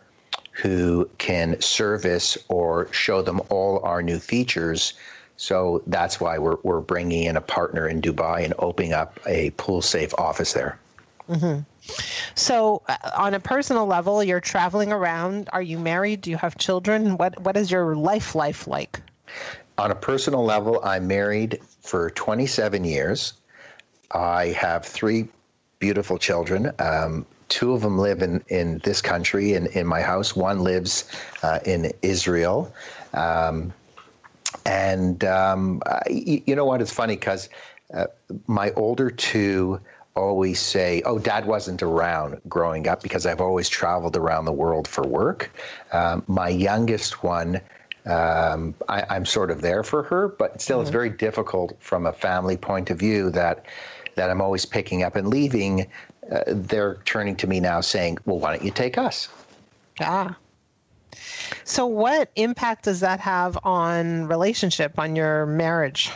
who 0.52 1.10
can 1.18 1.60
service 1.60 2.38
or 2.48 2.86
show 2.92 3.20
them 3.20 3.40
all 3.48 3.80
our 3.80 4.00
new 4.00 4.20
features. 4.20 4.92
So 5.36 5.82
that's 5.88 6.20
why 6.20 6.38
we're, 6.38 6.58
we're 6.62 6.80
bringing 6.80 7.24
in 7.24 7.36
a 7.36 7.40
partner 7.40 7.88
in 7.88 8.00
Dubai 8.00 8.44
and 8.44 8.54
opening 8.60 8.92
up 8.92 9.18
a 9.26 9.50
pool 9.50 9.82
safe 9.82 10.14
office 10.18 10.52
there. 10.52 10.78
Mm-hmm. 11.28 11.62
So 12.34 12.82
uh, 12.88 12.96
on 13.16 13.34
a 13.34 13.40
personal 13.40 13.86
level, 13.86 14.22
you're 14.22 14.40
traveling 14.40 14.92
around. 14.92 15.48
Are 15.52 15.62
you 15.62 15.78
married? 15.78 16.20
Do 16.20 16.30
you 16.30 16.36
have 16.36 16.56
children? 16.58 17.16
What 17.16 17.40
What 17.40 17.56
is 17.56 17.70
your 17.70 17.96
life 17.96 18.34
life 18.34 18.66
like? 18.66 19.00
On 19.78 19.90
a 19.90 19.94
personal 19.94 20.44
level, 20.44 20.80
I'm 20.82 21.06
married 21.06 21.60
for 21.80 22.10
27 22.10 22.84
years. 22.84 23.34
I 24.12 24.46
have 24.48 24.84
three 24.84 25.28
beautiful 25.78 26.18
children. 26.18 26.72
Um, 26.78 27.26
two 27.48 27.72
of 27.72 27.82
them 27.82 27.98
live 27.98 28.22
in, 28.22 28.42
in 28.48 28.78
this 28.78 29.00
country, 29.00 29.54
in, 29.54 29.66
in 29.68 29.86
my 29.86 30.00
house. 30.00 30.34
One 30.34 30.60
lives 30.60 31.04
uh, 31.42 31.60
in 31.64 31.92
Israel. 32.02 32.72
Um, 33.14 33.72
and 34.66 35.24
um, 35.24 35.82
I, 35.86 36.02
you 36.08 36.56
know 36.56 36.64
what? 36.64 36.80
It's 36.80 36.92
funny 36.92 37.16
because 37.16 37.48
uh, 37.94 38.06
my 38.46 38.72
older 38.72 39.10
two 39.10 39.80
always 40.16 40.60
say, 40.60 41.02
"Oh, 41.04 41.18
Dad 41.18 41.46
wasn't 41.46 41.82
around 41.82 42.40
growing 42.48 42.88
up 42.88 43.02
because 43.02 43.26
I've 43.26 43.40
always 43.40 43.68
traveled 43.68 44.16
around 44.16 44.44
the 44.44 44.52
world 44.52 44.88
for 44.88 45.06
work." 45.06 45.50
Um, 45.92 46.22
my 46.26 46.48
youngest 46.48 47.22
one, 47.22 47.60
um, 48.06 48.74
I, 48.88 49.04
I'm 49.10 49.24
sort 49.24 49.50
of 49.50 49.60
there 49.60 49.82
for 49.82 50.02
her, 50.04 50.28
but 50.28 50.60
still, 50.60 50.80
it's 50.80 50.90
very 50.90 51.10
difficult 51.10 51.76
from 51.80 52.06
a 52.06 52.12
family 52.12 52.56
point 52.56 52.90
of 52.90 52.98
view 52.98 53.30
that 53.30 53.64
that 54.16 54.30
I'm 54.30 54.40
always 54.40 54.66
picking 54.66 55.02
up 55.02 55.16
and 55.16 55.28
leaving. 55.28 55.86
Uh, 56.30 56.42
they're 56.48 56.96
turning 57.04 57.36
to 57.36 57.46
me 57.46 57.60
now, 57.60 57.80
saying, 57.80 58.18
"Well, 58.24 58.38
why 58.38 58.56
don't 58.56 58.64
you 58.64 58.72
take 58.72 58.98
us?" 58.98 59.28
Ah. 60.00 60.36
So 61.64 61.86
what 61.86 62.30
impact 62.36 62.84
does 62.84 63.00
that 63.00 63.20
have 63.20 63.58
on 63.64 64.26
relationship, 64.26 64.98
on 64.98 65.16
your 65.16 65.46
marriage? 65.46 66.10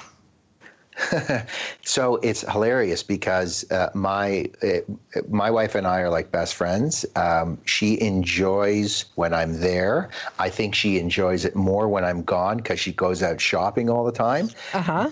So 1.85 2.17
it's 2.17 2.43
hilarious 2.43 3.03
because 3.03 3.71
uh, 3.71 3.91
my 3.95 4.49
uh, 4.63 4.81
my 5.29 5.51
wife 5.51 5.75
and 5.75 5.87
I 5.87 6.01
are 6.01 6.11
like 6.11 6.31
best 6.31 6.55
friends. 6.55 7.05
Um, 7.17 7.59
she 7.65 8.01
enjoys 8.01 9.07
when 9.17 9.35
I'm 9.35 9.61
there. 9.61 10.11
I 10.39 10.49
think 10.49 10.75
she 10.75 10.99
enjoys 10.99 11.45
it 11.45 11.57
more 11.57 11.89
when 11.89 12.05
I'm 12.05 12.23
gone 12.23 12.59
because 12.59 12.79
she 12.79 12.93
goes 12.93 13.23
out 13.23 13.41
shopping 13.41 13.91
all 13.91 14.05
the 14.05 14.13
time. 14.13 14.49
Uh 14.73 14.83
huh. 14.83 15.11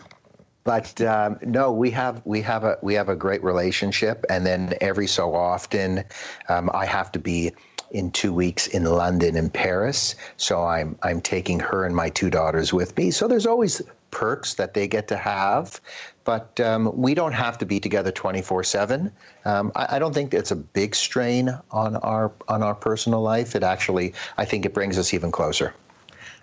But 0.63 1.01
um, 1.01 1.39
no, 1.43 1.73
we 1.73 1.91
have 1.91 2.23
we 2.25 2.41
have 2.43 2.65
a 2.65 2.79
we 2.83 2.95
have 2.95 3.09
a 3.09 3.17
great 3.17 3.43
relationship, 3.43 4.25
and 4.29 4.47
then 4.47 4.75
every 4.81 5.07
so 5.07 5.35
often, 5.35 6.05
um, 6.49 6.71
I 6.73 6.87
have 6.87 7.11
to 7.13 7.19
be 7.19 7.53
in 7.91 8.11
two 8.11 8.33
weeks 8.33 8.67
in 8.67 8.85
London 8.85 9.37
and 9.37 9.53
Paris. 9.53 10.15
So 10.37 10.65
I'm 10.65 10.97
I'm 11.03 11.21
taking 11.21 11.61
her 11.61 11.85
and 11.85 11.95
my 11.95 12.11
two 12.11 12.31
daughters 12.31 12.73
with 12.73 12.97
me. 12.97 13.11
So 13.11 13.29
there's 13.29 13.47
always 13.47 13.83
perks 14.11 14.55
that 14.55 14.75
they 14.75 14.89
get 14.89 15.09
to 15.09 15.17
have, 15.17 15.81
but 16.25 16.59
um, 16.61 16.91
we 16.97 17.15
don't 17.15 17.33
have 17.33 17.59
to 17.59 17.67
be 17.67 17.79
together 17.79 18.11
24 18.11 18.59
um, 18.59 18.65
7. 18.65 19.13
I, 19.45 19.71
I 19.77 19.99
don't 19.99 20.13
think 20.13 20.35
it's 20.35 20.51
a 20.51 20.57
big 20.57 20.95
strain 20.95 21.57
on 21.71 21.97
our 21.97 22.33
on 22.49 22.63
our 22.63 22.75
personal 22.75 23.23
life. 23.23 23.55
It 23.55 23.63
actually, 23.63 24.15
I 24.39 24.45
think 24.45 24.67
it 24.67 24.75
brings 24.75 24.99
us 24.99 25.15
even 25.15 25.31
closer. 25.31 25.75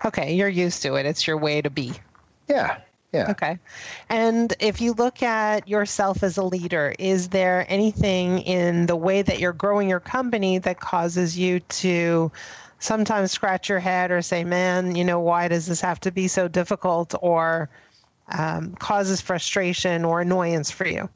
Okay, 0.05 0.33
you're 0.33 0.49
used 0.49 0.81
to 0.83 0.95
it. 0.95 1.05
It's 1.05 1.25
your 1.25 1.37
way 1.37 1.61
to 1.61 1.69
be. 1.69 1.93
Yeah, 2.47 2.77
yeah. 3.13 3.31
Okay. 3.31 3.57
And 4.09 4.53
if 4.59 4.81
you 4.81 4.93
look 4.93 5.23
at 5.23 5.67
yourself 5.67 6.23
as 6.23 6.37
a 6.37 6.43
leader, 6.43 6.93
is 6.99 7.29
there 7.29 7.65
anything 7.69 8.39
in 8.39 8.85
the 8.85 8.95
way 8.95 9.21
that 9.21 9.39
you're 9.39 9.53
growing 9.53 9.89
your 9.89 10.01
company 10.01 10.57
that 10.59 10.79
causes 10.79 11.37
you 11.37 11.61
to 11.61 12.31
sometimes 12.79 13.31
scratch 13.31 13.69
your 13.69 13.79
head 13.79 14.11
or 14.11 14.21
say, 14.21 14.43
man, 14.43 14.95
you 14.95 15.03
know, 15.03 15.19
why 15.19 15.47
does 15.47 15.65
this 15.65 15.81
have 15.81 15.99
to 16.01 16.11
be 16.11 16.27
so 16.27 16.47
difficult 16.47 17.15
or 17.21 17.69
um, 18.27 18.75
causes 18.75 19.21
frustration 19.21 20.03
or 20.03 20.21
annoyance 20.21 20.69
for 20.69 20.85
you? 20.85 21.09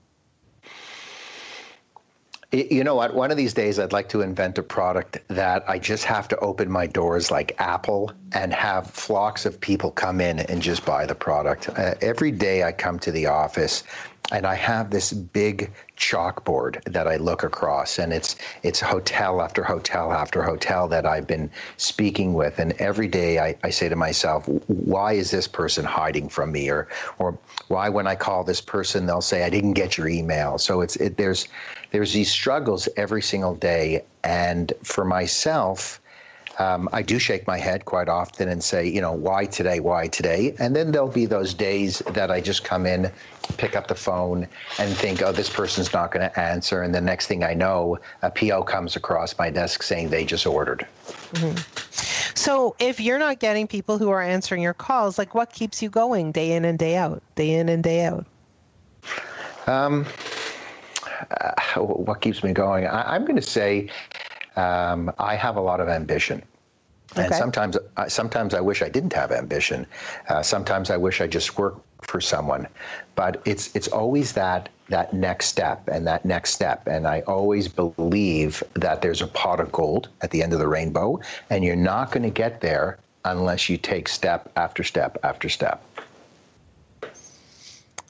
You 2.52 2.84
know 2.84 2.96
what? 2.96 3.14
One 3.16 3.32
of 3.32 3.38
these 3.38 3.54
days, 3.54 3.80
I'd 3.80 3.94
like 3.94 4.10
to 4.10 4.20
invent 4.20 4.58
a 4.58 4.64
product 4.64 5.20
that 5.30 5.64
I 5.70 5.80
just 5.80 6.04
have 6.04 6.28
to 6.28 6.38
open 6.40 6.70
my 6.70 6.86
doors 6.86 7.32
like 7.32 7.56
Apple 7.60 8.12
and 8.34 8.54
have 8.54 8.88
flocks 8.88 9.46
of 9.46 9.60
people 9.62 9.90
come 9.90 10.20
in 10.20 10.40
and 10.40 10.62
just 10.62 10.86
buy 10.86 11.06
the 11.06 11.16
product. 11.16 11.70
Uh, 11.70 11.96
every 12.02 12.30
day 12.30 12.64
I 12.64 12.74
come 12.74 13.00
to 13.00 13.12
the 13.12 13.26
office 13.26 13.84
and 14.32 14.46
I 14.46 14.56
have 14.56 14.90
this 14.90 15.12
big 15.12 15.72
chalkboard 15.98 16.84
that 16.86 17.08
I 17.08 17.18
look 17.18 17.44
across, 17.44 18.00
and 18.00 18.14
it's 18.14 18.36
it's 18.64 18.80
hotel 18.80 19.42
after 19.42 19.64
hotel 19.64 20.12
after 20.14 20.42
hotel 20.42 20.88
that 20.88 21.06
I've 21.06 21.28
been 21.28 21.50
speaking 21.78 22.34
with, 22.34 22.60
and 22.60 22.74
every 22.74 23.08
day 23.08 23.40
I, 23.40 23.56
I 23.64 23.70
say 23.70 23.90
to 23.90 23.96
myself, 23.96 24.48
why 24.68 25.14
is 25.14 25.32
this 25.32 25.48
person 25.48 25.86
hiding 25.86 26.30
from 26.30 26.52
me, 26.52 26.70
or 26.70 26.88
or 27.20 27.38
why 27.68 27.90
when 27.90 28.08
I 28.08 28.16
call 28.16 28.44
this 28.44 28.62
person 28.62 29.06
they'll 29.06 29.22
say 29.22 29.44
I 29.44 29.50
didn't 29.50 29.74
get 29.74 29.98
your 29.98 30.08
email. 30.08 30.58
So 30.58 30.82
it's 30.82 30.96
it, 30.98 31.18
there's 31.18 31.48
there's 31.92 32.14
these 32.14 32.32
struggles 32.32 32.88
every 32.98 33.22
single 33.22 33.56
day, 33.56 34.04
and 34.24 34.72
for 34.84 35.06
myself 35.06 36.01
um, 36.62 36.88
I 36.94 37.02
do 37.02 37.18
shake 37.18 37.48
my 37.48 37.58
head 37.58 37.86
quite 37.86 38.08
often 38.08 38.48
and 38.48 38.64
say, 38.64 38.88
you 38.88 39.02
know, 39.02 39.14
why 39.14 39.46
today? 39.46 39.80
Why 39.80 40.08
today? 40.08 40.54
And 40.60 40.76
then 40.76 40.92
there'll 40.92 41.08
be 41.08 41.26
those 41.26 41.56
days 41.56 42.04
that 42.12 42.30
I 42.30 42.40
just 42.40 42.64
come 42.64 42.86
in, 42.86 43.12
pick 43.58 43.76
up 43.76 43.88
the 43.88 43.96
phone, 43.96 44.48
and 44.78 44.96
think, 44.96 45.24
oh, 45.24 45.32
this 45.32 45.50
person's 45.50 45.92
not 45.92 46.12
going 46.12 46.30
to 46.30 46.40
answer. 46.40 46.84
And 46.84 46.94
the 46.94 47.02
next 47.02 47.26
thing 47.26 47.44
I 47.44 47.56
know, 47.56 47.98
a 48.22 48.30
PO 48.30 48.62
comes 48.64 48.96
across 48.96 49.36
my 49.40 49.50
desk 49.50 49.82
saying 49.82 50.10
they 50.10 50.24
just 50.24 50.46
ordered. 50.46 50.86
Mm-hmm. 51.34 51.58
So 52.36 52.76
if 52.78 53.00
you're 53.00 53.20
not 53.20 53.40
getting 53.40 53.66
people 53.66 53.98
who 53.98 54.12
are 54.12 54.22
answering 54.22 54.62
your 54.62 54.76
calls, 54.76 55.18
like 55.18 55.34
what 55.34 55.52
keeps 55.52 55.82
you 55.82 55.90
going 55.90 56.32
day 56.32 56.52
in 56.52 56.64
and 56.64 56.78
day 56.78 56.96
out, 56.96 57.24
day 57.34 57.56
in 57.56 57.70
and 57.70 57.84
day 57.84 58.06
out? 58.06 58.28
Um, 59.66 60.06
uh, 61.32 61.82
what 61.82 62.22
keeps 62.22 62.44
me 62.44 62.54
going? 62.54 62.86
I, 62.86 63.16
am 63.16 63.24
going 63.24 63.36
to 63.36 63.42
say 63.42 63.90
um, 64.56 65.12
I 65.18 65.36
have 65.36 65.56
a 65.56 65.62
lot 65.62 65.80
of 65.80 65.90
ambition. 65.90 66.44
Okay. 67.14 67.26
And 67.26 67.36
sometimes, 67.36 67.78
sometimes 68.08 68.54
I 68.54 68.62
wish 68.62 68.82
I 68.82 68.90
didn't 68.90 69.14
have 69.14 69.32
ambition. 69.32 69.86
Uh, 70.30 70.42
sometimes 70.42 70.90
I 70.90 70.98
wish 70.98 71.20
I 71.20 71.28
just 71.28 71.58
worked 71.58 71.86
for 72.04 72.22
someone. 72.22 72.68
But 73.16 73.42
it's 73.46 73.76
it's 73.76 73.88
always 73.88 74.34
that 74.34 74.70
that 74.90 75.14
next 75.14 75.48
step 75.48 75.88
and 75.88 76.08
that 76.08 76.26
next 76.26 76.52
step. 76.54 76.88
And 76.88 77.08
I 77.08 77.22
always 77.22 77.68
believe 77.68 78.64
that 78.74 79.02
there's 79.02 79.22
a 79.22 79.28
pot 79.28 79.60
of 79.60 79.72
gold 79.72 80.10
at 80.22 80.32
the 80.32 80.42
end 80.42 80.54
of 80.54 80.60
the 80.60 80.68
rainbow, 80.68 81.20
and 81.50 81.64
you're 81.64 81.76
not 81.76 82.12
going 82.12 82.24
to 82.24 82.30
get 82.30 82.62
there 82.62 82.98
unless 83.26 83.70
you 83.70 83.78
take 83.78 84.08
step 84.08 84.52
after 84.56 84.84
step 84.84 85.18
after 85.24 85.50
step. 85.50 85.84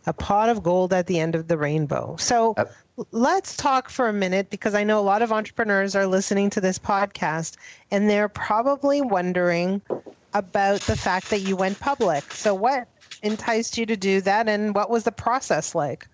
A 0.05 0.13
pot 0.13 0.49
of 0.49 0.63
gold 0.63 0.93
at 0.93 1.07
the 1.07 1.19
end 1.19 1.35
of 1.35 1.47
the 1.47 1.57
rainbow. 1.57 2.15
So. 2.17 2.53
Uh, 2.57 2.65
let's 3.11 3.57
talk 3.57 3.89
for 3.89 4.09
a 4.09 4.13
minute 4.13 4.49
because 4.51 4.75
I 4.75 4.83
know 4.83 4.99
a 4.99 5.01
lot 5.01 5.23
of 5.23 5.31
entrepreneurs 5.31 5.95
are 5.95 6.05
listening 6.05 6.51
to 6.51 6.61
this 6.61 6.77
podcast 6.77 7.55
and 7.89 8.07
they're 8.07 8.29
probably 8.29 9.01
wondering 9.01 9.81
about 10.33 10.81
the 10.81 10.95
fact 10.95 11.29
that 11.31 11.39
you 11.39 11.55
went 11.55 11.79
public. 11.79 12.31
So, 12.31 12.53
what 12.53 12.87
enticed 13.23 13.77
you 13.77 13.85
to 13.87 13.97
do 13.97 14.21
that 14.21 14.47
and 14.47 14.75
what 14.75 14.89
was 14.89 15.03
the 15.03 15.11
process 15.11 15.75
like? 15.75 16.07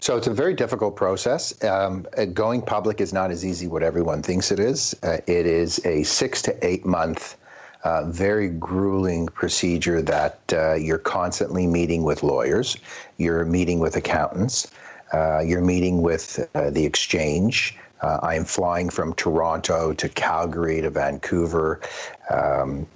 So 0.00 0.16
it's 0.16 0.26
a 0.26 0.32
very 0.32 0.54
difficult 0.54 0.94
process. 0.94 1.62
Um, 1.64 2.06
uh, 2.16 2.26
going 2.26 2.62
public 2.62 3.00
is 3.00 3.12
not 3.12 3.30
as 3.30 3.44
easy 3.44 3.66
what 3.66 3.82
everyone 3.82 4.22
thinks 4.22 4.52
it 4.52 4.60
is. 4.60 4.94
Uh, 5.02 5.18
it 5.26 5.46
is 5.46 5.84
a 5.84 6.02
six 6.04 6.42
to 6.42 6.66
eight 6.66 6.84
month, 6.84 7.36
uh, 7.84 8.04
very 8.06 8.48
grueling 8.48 9.26
procedure 9.26 10.02
that 10.02 10.40
uh, 10.52 10.74
you're 10.74 10.98
constantly 10.98 11.66
meeting 11.66 12.02
with 12.02 12.22
lawyers, 12.22 12.76
you're 13.16 13.44
meeting 13.44 13.78
with 13.78 13.96
accountants, 13.96 14.70
uh, 15.12 15.40
you're 15.40 15.62
meeting 15.62 16.02
with 16.02 16.48
uh, 16.54 16.70
the 16.70 16.84
exchange. 16.84 17.76
Uh, 18.02 18.18
I 18.22 18.34
am 18.34 18.44
flying 18.44 18.90
from 18.90 19.14
Toronto 19.14 19.92
to 19.92 20.08
Calgary 20.08 20.80
to 20.82 20.90
Vancouver. 20.90 21.80
Um, 22.30 22.86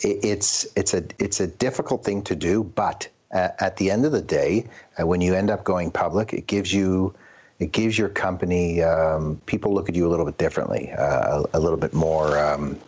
it, 0.00 0.24
it's 0.24 0.66
it's 0.76 0.94
a 0.94 1.02
it's 1.18 1.40
a 1.40 1.46
difficult 1.46 2.04
thing 2.04 2.22
to 2.22 2.36
do, 2.36 2.62
but 2.62 3.08
at 3.32 3.76
the 3.78 3.90
end 3.90 4.04
of 4.04 4.12
the 4.12 4.20
day, 4.20 4.66
uh, 5.00 5.06
when 5.06 5.20
you 5.20 5.34
end 5.34 5.50
up 5.50 5.64
going 5.64 5.90
public, 5.90 6.32
it 6.32 6.46
gives 6.46 6.72
you 6.72 7.14
it 7.58 7.72
gives 7.72 7.96
your 7.96 8.08
company 8.08 8.82
um, 8.82 9.40
people 9.46 9.72
look 9.72 9.88
at 9.88 9.94
you 9.94 10.06
a 10.06 10.10
little 10.10 10.26
bit 10.26 10.36
differently, 10.36 10.90
uh, 10.92 11.42
a, 11.42 11.58
a, 11.58 11.60
little 11.60 11.78
bit 11.78 11.94
more. 11.94 12.38
Um, 12.38 12.78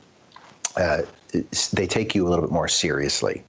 uh, 0.77 1.03
they 1.73 1.87
take 1.87 2.15
you 2.15 2.27
a 2.27 2.29
little 2.29 2.45
bit 2.45 2.53
more 2.53 2.69
seriously. 2.69 3.43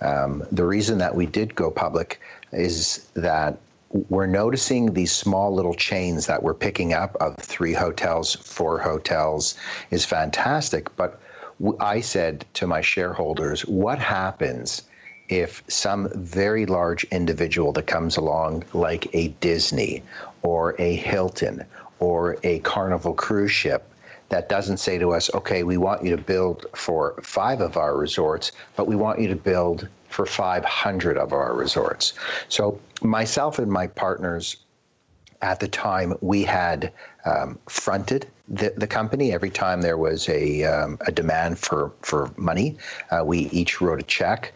Um, 0.00 0.44
the 0.52 0.64
reason 0.64 0.98
that 0.98 1.14
we 1.14 1.26
did 1.26 1.54
go 1.54 1.70
public 1.70 2.20
is 2.52 3.08
that 3.14 3.58
we're 4.10 4.26
noticing 4.26 4.92
these 4.92 5.12
small 5.12 5.54
little 5.54 5.74
chains 5.74 6.26
that 6.26 6.42
we're 6.42 6.54
picking 6.54 6.92
up 6.92 7.16
of 7.16 7.36
three 7.36 7.72
hotels, 7.72 8.34
four 8.34 8.78
hotels 8.78 9.56
is 9.90 10.04
fantastic. 10.04 10.94
But 10.96 11.20
I 11.80 12.00
said 12.00 12.44
to 12.54 12.66
my 12.66 12.80
shareholders, 12.80 13.62
what 13.62 13.98
happens 13.98 14.82
if 15.28 15.62
some 15.68 16.08
very 16.14 16.66
large 16.66 17.04
individual 17.04 17.72
that 17.72 17.86
comes 17.86 18.16
along, 18.16 18.64
like 18.74 19.12
a 19.14 19.28
Disney 19.40 20.02
or 20.42 20.74
a 20.78 20.94
Hilton 20.96 21.64
or 21.98 22.36
a 22.42 22.58
Carnival 22.60 23.14
cruise 23.14 23.50
ship, 23.50 23.90
that 24.28 24.48
doesn't 24.48 24.78
say 24.78 24.98
to 24.98 25.12
us, 25.12 25.32
okay, 25.34 25.62
we 25.62 25.76
want 25.76 26.04
you 26.04 26.14
to 26.16 26.22
build 26.22 26.66
for 26.74 27.20
five 27.22 27.60
of 27.60 27.76
our 27.76 27.96
resorts, 27.96 28.52
but 28.74 28.86
we 28.86 28.96
want 28.96 29.20
you 29.20 29.28
to 29.28 29.36
build 29.36 29.88
for 30.08 30.26
500 30.26 31.16
of 31.16 31.32
our 31.32 31.54
resorts. 31.54 32.14
So, 32.48 32.80
myself 33.02 33.58
and 33.58 33.70
my 33.70 33.86
partners 33.86 34.56
at 35.42 35.60
the 35.60 35.68
time, 35.68 36.14
we 36.20 36.42
had 36.42 36.92
um, 37.24 37.58
fronted 37.68 38.26
the, 38.48 38.72
the 38.76 38.86
company 38.86 39.32
every 39.32 39.50
time 39.50 39.82
there 39.82 39.98
was 39.98 40.28
a, 40.28 40.64
um, 40.64 40.98
a 41.06 41.12
demand 41.12 41.58
for, 41.58 41.92
for 42.02 42.30
money. 42.36 42.76
Uh, 43.10 43.24
we 43.24 43.40
each 43.50 43.80
wrote 43.80 44.00
a 44.00 44.04
check. 44.04 44.52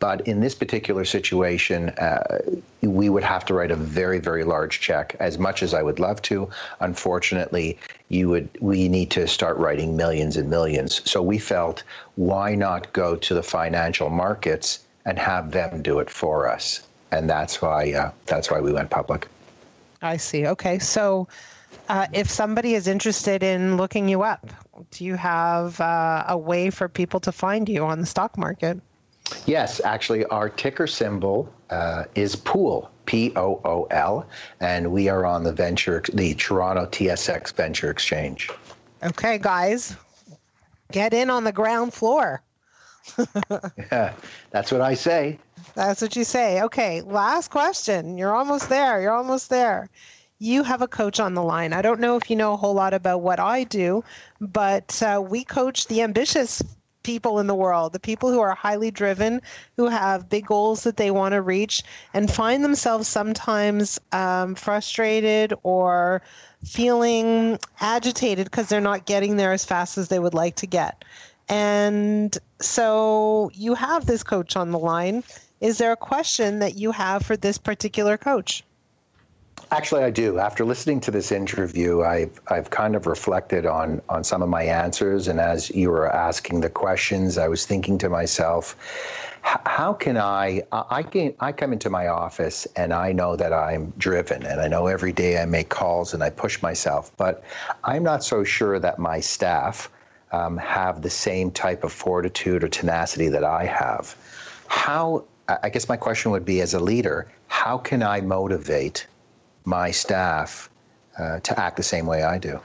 But 0.00 0.26
in 0.26 0.40
this 0.40 0.54
particular 0.54 1.04
situation, 1.04 1.90
uh, 1.90 2.38
we 2.82 3.08
would 3.08 3.22
have 3.22 3.44
to 3.44 3.54
write 3.54 3.70
a 3.70 3.76
very, 3.76 4.18
very 4.18 4.42
large 4.42 4.80
check. 4.80 5.14
As 5.20 5.38
much 5.38 5.62
as 5.62 5.72
I 5.72 5.82
would 5.82 6.00
love 6.00 6.20
to, 6.22 6.50
unfortunately, 6.80 7.78
you 8.08 8.28
would. 8.28 8.48
We 8.60 8.88
need 8.88 9.10
to 9.12 9.28
start 9.28 9.56
writing 9.56 9.96
millions 9.96 10.36
and 10.36 10.50
millions. 10.50 11.08
So 11.08 11.22
we 11.22 11.38
felt, 11.38 11.84
why 12.16 12.56
not 12.56 12.92
go 12.92 13.14
to 13.14 13.34
the 13.34 13.42
financial 13.42 14.10
markets 14.10 14.80
and 15.04 15.16
have 15.18 15.52
them 15.52 15.82
do 15.82 16.00
it 16.00 16.10
for 16.10 16.48
us? 16.48 16.80
And 17.12 17.30
that's 17.30 17.62
why. 17.62 17.92
Uh, 17.92 18.10
that's 18.26 18.50
why 18.50 18.60
we 18.60 18.72
went 18.72 18.90
public. 18.90 19.28
I 20.02 20.16
see. 20.16 20.46
Okay, 20.46 20.78
so. 20.78 21.28
Uh, 21.90 22.06
if 22.12 22.28
somebody 22.28 22.74
is 22.74 22.86
interested 22.86 23.42
in 23.42 23.76
looking 23.76 24.08
you 24.08 24.22
up, 24.22 24.46
do 24.90 25.04
you 25.04 25.14
have 25.14 25.80
uh, 25.80 26.24
a 26.28 26.36
way 26.36 26.70
for 26.70 26.88
people 26.88 27.20
to 27.20 27.32
find 27.32 27.68
you 27.68 27.84
on 27.84 28.00
the 28.00 28.06
stock 28.06 28.36
market? 28.36 28.80
Yes, 29.46 29.80
actually, 29.84 30.24
our 30.26 30.48
ticker 30.48 30.86
symbol 30.86 31.52
uh, 31.70 32.04
is 32.14 32.36
Pool, 32.36 32.90
P 33.06 33.32
O 33.36 33.60
O 33.64 33.86
L, 33.90 34.26
and 34.60 34.92
we 34.92 35.08
are 35.08 35.26
on 35.26 35.42
the 35.42 35.52
venture, 35.52 36.02
the 36.12 36.34
Toronto 36.34 36.86
TSX 36.86 37.52
Venture 37.54 37.90
Exchange. 37.90 38.50
Okay, 39.02 39.38
guys, 39.38 39.96
get 40.92 41.14
in 41.14 41.30
on 41.30 41.44
the 41.44 41.52
ground 41.52 41.94
floor. 41.94 42.42
yeah, 43.76 44.12
that's 44.50 44.70
what 44.70 44.80
I 44.80 44.94
say. 44.94 45.38
That's 45.74 46.02
what 46.02 46.16
you 46.16 46.24
say. 46.24 46.62
Okay, 46.62 47.00
last 47.02 47.50
question. 47.50 48.18
You're 48.18 48.34
almost 48.34 48.68
there. 48.68 49.00
You're 49.00 49.12
almost 49.12 49.48
there. 49.48 49.88
You 50.40 50.62
have 50.62 50.82
a 50.82 50.88
coach 50.88 51.18
on 51.18 51.34
the 51.34 51.42
line. 51.42 51.72
I 51.72 51.82
don't 51.82 52.00
know 52.00 52.16
if 52.16 52.30
you 52.30 52.36
know 52.36 52.52
a 52.52 52.56
whole 52.56 52.74
lot 52.74 52.94
about 52.94 53.22
what 53.22 53.40
I 53.40 53.64
do, 53.64 54.04
but 54.40 55.02
uh, 55.02 55.20
we 55.20 55.44
coach 55.44 55.86
the 55.86 56.02
ambitious 56.02 56.62
people 57.08 57.40
in 57.40 57.46
the 57.46 57.54
world, 57.54 57.94
the 57.94 57.98
people 57.98 58.30
who 58.30 58.38
are 58.38 58.54
highly 58.54 58.90
driven, 58.90 59.40
who 59.78 59.88
have 59.88 60.28
big 60.28 60.44
goals 60.44 60.82
that 60.82 60.98
they 60.98 61.10
want 61.10 61.32
to 61.32 61.40
reach, 61.40 61.82
and 62.12 62.30
find 62.30 62.62
themselves 62.62 63.08
sometimes 63.08 63.98
um, 64.12 64.54
frustrated 64.54 65.54
or 65.62 66.20
feeling 66.66 67.58
agitated 67.80 68.44
because 68.44 68.68
they're 68.68 68.82
not 68.82 69.06
getting 69.06 69.38
there 69.38 69.54
as 69.54 69.64
fast 69.64 69.96
as 69.96 70.08
they 70.08 70.18
would 70.18 70.34
like 70.34 70.56
to 70.56 70.66
get. 70.66 71.02
And 71.48 72.36
so 72.60 73.50
you 73.54 73.72
have 73.72 74.04
this 74.04 74.22
coach 74.22 74.54
on 74.54 74.70
the 74.70 74.78
line. 74.78 75.24
Is 75.62 75.78
there 75.78 75.92
a 75.92 75.96
question 75.96 76.58
that 76.58 76.74
you 76.76 76.92
have 76.92 77.24
for 77.24 77.38
this 77.38 77.56
particular 77.56 78.18
coach? 78.18 78.62
Actually, 79.70 80.02
I 80.02 80.10
do. 80.10 80.38
After 80.38 80.64
listening 80.64 80.98
to 81.00 81.10
this 81.10 81.30
interview, 81.30 82.02
I've 82.02 82.40
I've 82.48 82.70
kind 82.70 82.96
of 82.96 83.06
reflected 83.06 83.66
on 83.66 84.00
on 84.08 84.24
some 84.24 84.40
of 84.42 84.48
my 84.48 84.62
answers, 84.62 85.28
and 85.28 85.38
as 85.38 85.68
you 85.70 85.90
were 85.90 86.10
asking 86.10 86.62
the 86.62 86.70
questions, 86.70 87.36
I 87.36 87.48
was 87.48 87.66
thinking 87.66 87.98
to 87.98 88.08
myself, 88.08 88.76
how 89.42 89.92
can 89.92 90.16
I? 90.16 90.62
I 90.72 91.02
can 91.02 91.34
I 91.40 91.52
come 91.52 91.74
into 91.74 91.90
my 91.90 92.08
office 92.08 92.66
and 92.76 92.94
I 92.94 93.12
know 93.12 93.36
that 93.36 93.52
I'm 93.52 93.92
driven, 93.98 94.42
and 94.46 94.58
I 94.60 94.68
know 94.68 94.86
every 94.86 95.12
day 95.12 95.42
I 95.42 95.44
make 95.44 95.68
calls 95.68 96.14
and 96.14 96.22
I 96.22 96.30
push 96.30 96.62
myself, 96.62 97.12
but 97.18 97.44
I'm 97.84 98.02
not 98.02 98.24
so 98.24 98.44
sure 98.44 98.78
that 98.78 98.98
my 98.98 99.20
staff 99.20 99.90
um, 100.32 100.56
have 100.56 101.02
the 101.02 101.10
same 101.10 101.50
type 101.50 101.84
of 101.84 101.92
fortitude 101.92 102.64
or 102.64 102.68
tenacity 102.68 103.28
that 103.28 103.44
I 103.44 103.66
have. 103.66 104.16
How? 104.68 105.24
I 105.62 105.68
guess 105.68 105.88
my 105.90 105.96
question 105.96 106.30
would 106.30 106.44
be, 106.46 106.62
as 106.62 106.72
a 106.72 106.80
leader, 106.80 107.26
how 107.48 107.76
can 107.76 108.02
I 108.02 108.22
motivate? 108.22 109.06
My 109.68 109.90
staff 109.90 110.70
uh, 111.18 111.40
to 111.40 111.60
act 111.60 111.76
the 111.76 111.82
same 111.82 112.06
way 112.06 112.22
I 112.22 112.38
do. 112.38 112.58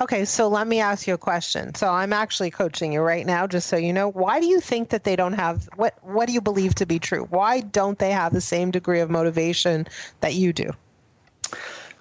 Okay, 0.00 0.24
so 0.24 0.48
let 0.48 0.66
me 0.66 0.80
ask 0.80 1.06
you 1.06 1.12
a 1.12 1.18
question. 1.18 1.74
So 1.74 1.88
I'm 1.88 2.12
actually 2.14 2.50
coaching 2.50 2.94
you 2.94 3.02
right 3.02 3.26
now, 3.26 3.46
just 3.46 3.68
so 3.68 3.76
you 3.76 3.92
know. 3.92 4.08
Why 4.10 4.40
do 4.40 4.46
you 4.46 4.58
think 4.60 4.88
that 4.88 5.04
they 5.04 5.16
don't 5.16 5.34
have 5.34 5.68
what? 5.76 5.98
What 6.02 6.26
do 6.26 6.32
you 6.32 6.40
believe 6.40 6.74
to 6.76 6.86
be 6.86 6.98
true? 6.98 7.26
Why 7.28 7.60
don't 7.60 7.98
they 7.98 8.10
have 8.10 8.32
the 8.32 8.40
same 8.40 8.70
degree 8.70 9.00
of 9.00 9.10
motivation 9.10 9.86
that 10.20 10.34
you 10.34 10.54
do? 10.54 10.70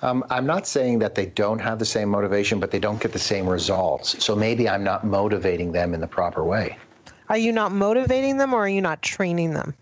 Um, 0.02 0.24
I'm 0.30 0.46
not 0.46 0.68
saying 0.68 1.00
that 1.00 1.16
they 1.16 1.26
don't 1.26 1.60
have 1.60 1.80
the 1.80 1.86
same 1.86 2.10
motivation, 2.10 2.60
but 2.60 2.72
they 2.72 2.80
don't 2.80 3.02
get 3.02 3.12
the 3.12 3.20
same 3.20 3.48
results. 3.48 4.24
So 4.24 4.36
maybe 4.36 4.70
I'm 4.70 4.84
not 4.84 5.06
motivating 5.06 5.74
them 5.74 5.94
in 5.94 6.00
the 6.00 6.08
proper 6.08 6.44
way. 6.46 6.78
Are 7.28 7.38
you 7.38 7.52
not 7.52 7.72
motivating 7.74 8.38
them, 8.38 8.54
or 8.54 8.60
are 8.60 8.70
you 8.70 8.82
not 8.82 9.02
training 9.02 9.54
them? 9.54 9.74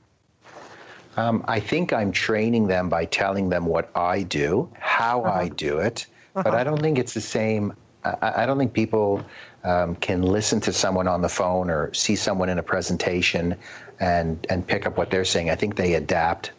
Um, 1.17 1.43
I 1.47 1.59
think 1.59 1.93
I'm 1.93 2.11
training 2.11 2.67
them 2.67 2.89
by 2.89 3.05
telling 3.05 3.49
them 3.49 3.65
what 3.65 3.91
I 3.95 4.23
do, 4.23 4.69
how 4.79 5.23
uh-huh. 5.23 5.39
I 5.39 5.47
do 5.49 5.79
it, 5.79 6.05
uh-huh. 6.35 6.43
but 6.43 6.55
I 6.55 6.63
don't 6.63 6.81
think 6.81 6.97
it's 6.97 7.13
the 7.13 7.21
same. 7.21 7.73
I, 8.03 8.43
I 8.43 8.45
don't 8.45 8.57
think 8.57 8.73
people 8.73 9.23
um, 9.63 9.95
can 9.95 10.23
listen 10.23 10.59
to 10.61 10.73
someone 10.73 11.07
on 11.07 11.21
the 11.21 11.29
phone 11.29 11.69
or 11.69 11.93
see 11.93 12.15
someone 12.15 12.49
in 12.49 12.57
a 12.57 12.63
presentation 12.63 13.55
and 13.99 14.45
and 14.49 14.65
pick 14.65 14.85
up 14.85 14.97
what 14.97 15.11
they're 15.11 15.25
saying. 15.25 15.49
I 15.49 15.55
think 15.55 15.75
they 15.75 15.93
adapt 15.93 16.51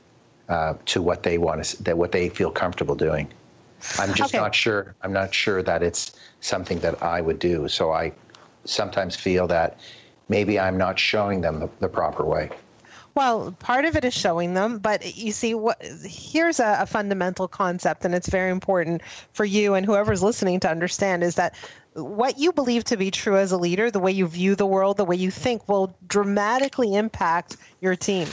uh, 0.49 0.75
to 0.87 1.03
what 1.03 1.23
they 1.23 1.39
want 1.39 1.65
to, 1.65 1.83
that 1.83 1.99
what 1.99 2.13
they 2.13 2.29
feel 2.29 2.51
comfortable 2.51 2.95
doing. 2.95 3.29
I'm 3.99 4.15
just 4.15 4.35
okay. 4.35 4.43
not 4.43 4.55
sure. 4.55 4.95
I'm 5.03 5.13
not 5.13 5.35
sure 5.35 5.63
that 5.63 5.83
it's 5.83 6.13
something 6.41 6.79
that 6.81 7.03
I 7.03 7.21
would 7.21 7.39
do. 7.39 7.69
So 7.69 7.93
I 7.93 8.13
sometimes 8.65 9.17
feel 9.17 9.47
that 9.49 9.79
maybe 10.29 10.59
I'm 10.59 10.79
not 10.79 10.99
showing 10.99 11.41
them 11.41 11.61
the, 11.61 11.69
the 11.81 11.89
proper 11.89 12.25
way. 12.25 12.51
Well, 13.15 13.53
part 13.61 13.85
of 13.85 13.95
it 13.95 14.05
is 14.05 14.13
showing 14.13 14.55
them, 14.55 14.79
but 14.79 15.17
you 15.17 15.31
see, 15.31 15.55
what 15.55 15.81
here's 15.83 16.59
a, 16.59 16.79
a, 16.81 16.87
fundamental 16.87 17.47
concept, 17.47 18.05
and 18.05 18.13
it's 18.13 18.29
very 18.29 18.51
important 18.51 19.03
for 19.33 19.45
you 19.45 19.75
and 19.75 19.87
whoever's 19.87 20.23
listening 20.23 20.59
to 20.61 20.71
understand 20.71 21.23
is 21.23 21.37
that 21.37 21.55
what 21.95 22.39
you 22.39 22.53
believe 22.53 22.83
to 22.85 22.97
be 22.97 23.13
true 23.13 23.37
as 23.37 23.53
a 23.53 23.57
leader, 23.57 23.89
the 23.91 24.01
way 24.01 24.11
you 24.11 24.27
view 24.27 24.57
the 24.57 24.67
world, 24.67 24.97
the 24.97 25.05
way 25.05 25.15
you 25.15 25.31
think, 25.31 25.69
will 25.69 25.97
dramatically 26.09 26.95
impact 26.95 27.57
your 27.81 27.95
team. 27.95 28.27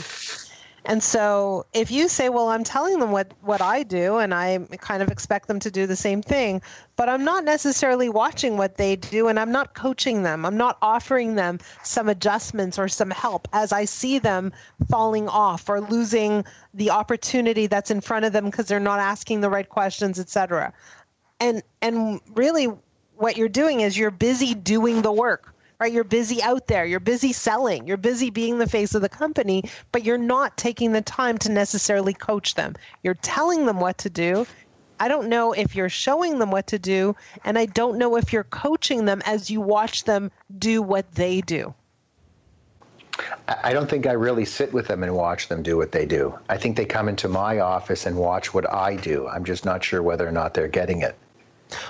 And 0.85 1.03
so 1.03 1.65
if 1.73 1.91
you 1.91 2.07
say, 2.07 2.29
well, 2.29 2.49
I'm 2.49 2.63
telling 2.63 2.99
them 2.99 3.11
what, 3.11 3.31
what 3.41 3.61
I 3.61 3.83
do 3.83 4.17
and 4.17 4.33
I 4.33 4.57
kind 4.79 5.03
of 5.03 5.09
expect 5.09 5.47
them 5.47 5.59
to 5.59 5.69
do 5.69 5.85
the 5.85 5.95
same 5.95 6.23
thing, 6.23 6.61
but 6.95 7.07
I'm 7.07 7.23
not 7.23 7.43
necessarily 7.43 8.09
watching 8.09 8.57
what 8.57 8.77
they 8.77 8.95
do 8.95 9.27
and 9.27 9.39
I'm 9.39 9.51
not 9.51 9.75
coaching 9.75 10.23
them. 10.23 10.43
I'm 10.43 10.57
not 10.57 10.79
offering 10.81 11.35
them 11.35 11.59
some 11.83 12.09
adjustments 12.09 12.79
or 12.79 12.87
some 12.87 13.11
help 13.11 13.47
as 13.53 13.71
I 13.71 13.85
see 13.85 14.17
them 14.17 14.51
falling 14.89 15.27
off 15.27 15.69
or 15.69 15.81
losing 15.81 16.43
the 16.73 16.89
opportunity 16.89 17.67
that's 17.67 17.91
in 17.91 18.01
front 18.01 18.25
of 18.25 18.33
them 18.33 18.45
because 18.45 18.67
they're 18.67 18.79
not 18.79 18.99
asking 18.99 19.41
the 19.41 19.49
right 19.49 19.69
questions, 19.69 20.19
etc. 20.19 20.73
And 21.39 21.61
and 21.81 22.19
really 22.33 22.69
what 23.17 23.37
you're 23.37 23.49
doing 23.49 23.81
is 23.81 23.97
you're 23.97 24.09
busy 24.09 24.55
doing 24.55 25.03
the 25.03 25.11
work 25.11 25.53
right? 25.81 25.91
You're 25.91 26.03
busy 26.03 26.43
out 26.43 26.67
there, 26.67 26.85
you're 26.85 26.99
busy 26.99 27.33
selling, 27.33 27.87
you're 27.87 27.97
busy 27.97 28.29
being 28.29 28.59
the 28.59 28.69
face 28.69 28.93
of 28.93 29.01
the 29.01 29.09
company, 29.09 29.63
but 29.91 30.03
you're 30.03 30.15
not 30.19 30.55
taking 30.55 30.91
the 30.91 31.01
time 31.01 31.39
to 31.39 31.51
necessarily 31.51 32.13
coach 32.13 32.53
them. 32.53 32.75
You're 33.01 33.15
telling 33.15 33.65
them 33.65 33.79
what 33.79 33.97
to 33.97 34.09
do. 34.11 34.45
I 34.99 35.07
don't 35.07 35.27
know 35.27 35.53
if 35.53 35.75
you're 35.75 35.89
showing 35.89 36.37
them 36.37 36.51
what 36.51 36.67
to 36.67 36.77
do, 36.77 37.15
and 37.43 37.57
I 37.57 37.65
don't 37.65 37.97
know 37.97 38.15
if 38.15 38.31
you're 38.31 38.43
coaching 38.43 39.05
them 39.05 39.23
as 39.25 39.49
you 39.49 39.59
watch 39.59 40.03
them 40.03 40.29
do 40.59 40.83
what 40.83 41.11
they 41.15 41.41
do. 41.41 41.73
I 43.47 43.73
don't 43.73 43.89
think 43.89 44.05
I 44.05 44.11
really 44.11 44.45
sit 44.45 44.71
with 44.71 44.87
them 44.87 45.01
and 45.01 45.15
watch 45.15 45.47
them 45.47 45.63
do 45.63 45.77
what 45.77 45.91
they 45.91 46.05
do. 46.05 46.37
I 46.47 46.57
think 46.57 46.77
they 46.77 46.85
come 46.85 47.09
into 47.09 47.27
my 47.27 47.59
office 47.59 48.05
and 48.05 48.17
watch 48.17 48.53
what 48.53 48.71
I 48.71 48.97
do. 48.97 49.27
I'm 49.27 49.45
just 49.45 49.65
not 49.65 49.83
sure 49.83 50.03
whether 50.03 50.27
or 50.27 50.31
not 50.31 50.53
they're 50.53 50.67
getting 50.67 51.01
it. 51.01 51.15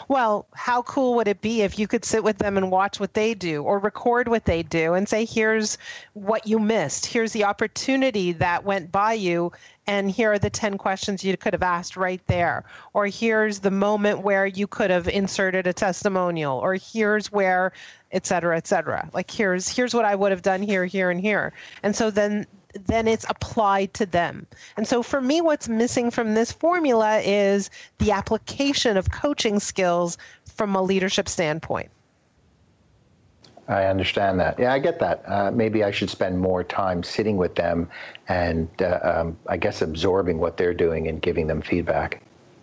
Well, 0.07 0.45
how 0.53 0.81
cool 0.83 1.15
would 1.15 1.27
it 1.27 1.41
be 1.41 1.61
if 1.61 1.79
you 1.79 1.87
could 1.87 2.05
sit 2.05 2.23
with 2.23 2.37
them 2.37 2.57
and 2.57 2.71
watch 2.71 2.99
what 2.99 3.13
they 3.13 3.33
do 3.33 3.63
or 3.63 3.79
record 3.79 4.27
what 4.27 4.45
they 4.45 4.63
do 4.63 4.93
and 4.93 5.07
say, 5.07 5.25
here's 5.25 5.77
what 6.13 6.47
you 6.47 6.59
missed. 6.59 7.05
Here's 7.05 7.33
the 7.33 7.43
opportunity 7.43 8.31
that 8.33 8.63
went 8.63 8.91
by 8.91 9.13
you. 9.13 9.51
And 9.87 10.11
here 10.11 10.31
are 10.31 10.39
the 10.39 10.49
10 10.49 10.77
questions 10.77 11.23
you 11.23 11.35
could 11.37 11.53
have 11.53 11.63
asked 11.63 11.97
right 11.97 12.21
there. 12.27 12.63
Or 12.93 13.07
here's 13.07 13.59
the 13.59 13.71
moment 13.71 14.21
where 14.21 14.45
you 14.45 14.67
could 14.67 14.89
have 14.89 15.07
inserted 15.07 15.67
a 15.67 15.73
testimonial. 15.73 16.57
Or 16.59 16.75
here's 16.75 17.31
where, 17.31 17.73
et 18.11 18.25
cetera, 18.25 18.57
et 18.57 18.67
cetera. 18.67 19.09
Like 19.13 19.31
here's 19.31 19.67
here's 19.67 19.93
what 19.93 20.05
I 20.05 20.15
would 20.15 20.31
have 20.31 20.43
done 20.43 20.61
here, 20.61 20.85
here, 20.85 21.09
and 21.09 21.19
here. 21.19 21.53
And 21.81 21.95
so 21.95 22.11
then 22.11 22.45
then 22.73 23.07
it's 23.07 23.25
applied 23.29 23.93
to 23.95 24.05
them. 24.05 24.47
And 24.77 24.87
so 24.87 25.03
for 25.03 25.21
me, 25.21 25.41
what's 25.41 25.67
missing 25.67 26.11
from 26.11 26.33
this 26.33 26.51
formula 26.51 27.19
is 27.19 27.69
the 27.97 28.11
application 28.11 28.97
of 28.97 29.11
coaching 29.11 29.59
skills 29.59 30.17
from 30.55 30.75
a 30.75 30.81
leadership 30.81 31.29
standpoint. 31.29 31.89
I 33.67 33.85
understand 33.85 34.39
that. 34.39 34.59
Yeah, 34.59 34.73
I 34.73 34.79
get 34.79 34.99
that. 34.99 35.23
Uh, 35.25 35.51
maybe 35.51 35.83
I 35.83 35.91
should 35.91 36.09
spend 36.09 36.39
more 36.39 36.63
time 36.63 37.03
sitting 37.03 37.37
with 37.37 37.55
them 37.55 37.87
and 38.27 38.67
uh, 38.81 38.99
um, 39.01 39.37
I 39.47 39.57
guess 39.57 39.81
absorbing 39.81 40.39
what 40.39 40.57
they're 40.57 40.73
doing 40.73 41.07
and 41.07 41.21
giving 41.21 41.47
them 41.47 41.61
feedback. 41.61 42.21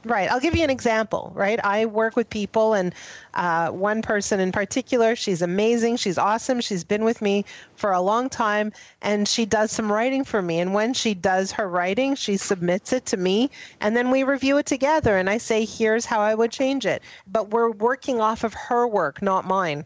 Right. 0.09 0.31
I'll 0.31 0.41
give 0.41 0.57
you 0.57 0.65
an 0.65 0.71
example, 0.71 1.33
right? 1.35 1.61
I 1.63 1.85
work 1.85 2.17
with 2.17 2.31
people, 2.31 2.73
and 2.73 2.95
uh, 3.35 3.69
one 3.69 4.01
person 4.01 4.41
in 4.41 4.53
particular, 4.53 5.15
she's 5.15 5.43
amazing. 5.43 5.97
She's 5.99 6.17
awesome. 6.17 6.63
She's 6.63 6.83
been 6.83 7.05
with 7.05 7.21
me 7.21 7.45
for 7.77 7.93
a 7.93 8.01
long 8.01 8.31
time, 8.31 8.73
and 9.03 9.29
she 9.29 9.45
does 9.45 9.71
some 9.71 9.93
writing 9.93 10.25
for 10.25 10.41
me. 10.41 10.61
And 10.61 10.73
when 10.73 10.95
she 10.95 11.13
does 11.13 11.53
her 11.53 11.69
writing, 11.69 12.15
she 12.15 12.39
submits 12.39 12.95
it 12.95 13.05
to 13.07 13.19
me, 13.19 13.51
and 13.83 13.95
then 13.95 14.11
we 14.11 14.23
review 14.23 14.57
it 14.57 14.65
together. 14.65 15.19
And 15.19 15.29
I 15.29 15.37
say, 15.37 15.67
here's 15.67 16.07
how 16.07 16.21
I 16.21 16.35
would 16.35 16.53
change 16.53 16.87
it. 16.87 17.03
But 17.27 17.51
we're 17.51 17.71
working 17.71 18.19
off 18.19 18.45
of 18.45 18.55
her 18.55 18.87
work, 18.87 19.21
not 19.21 19.45
mine 19.45 19.85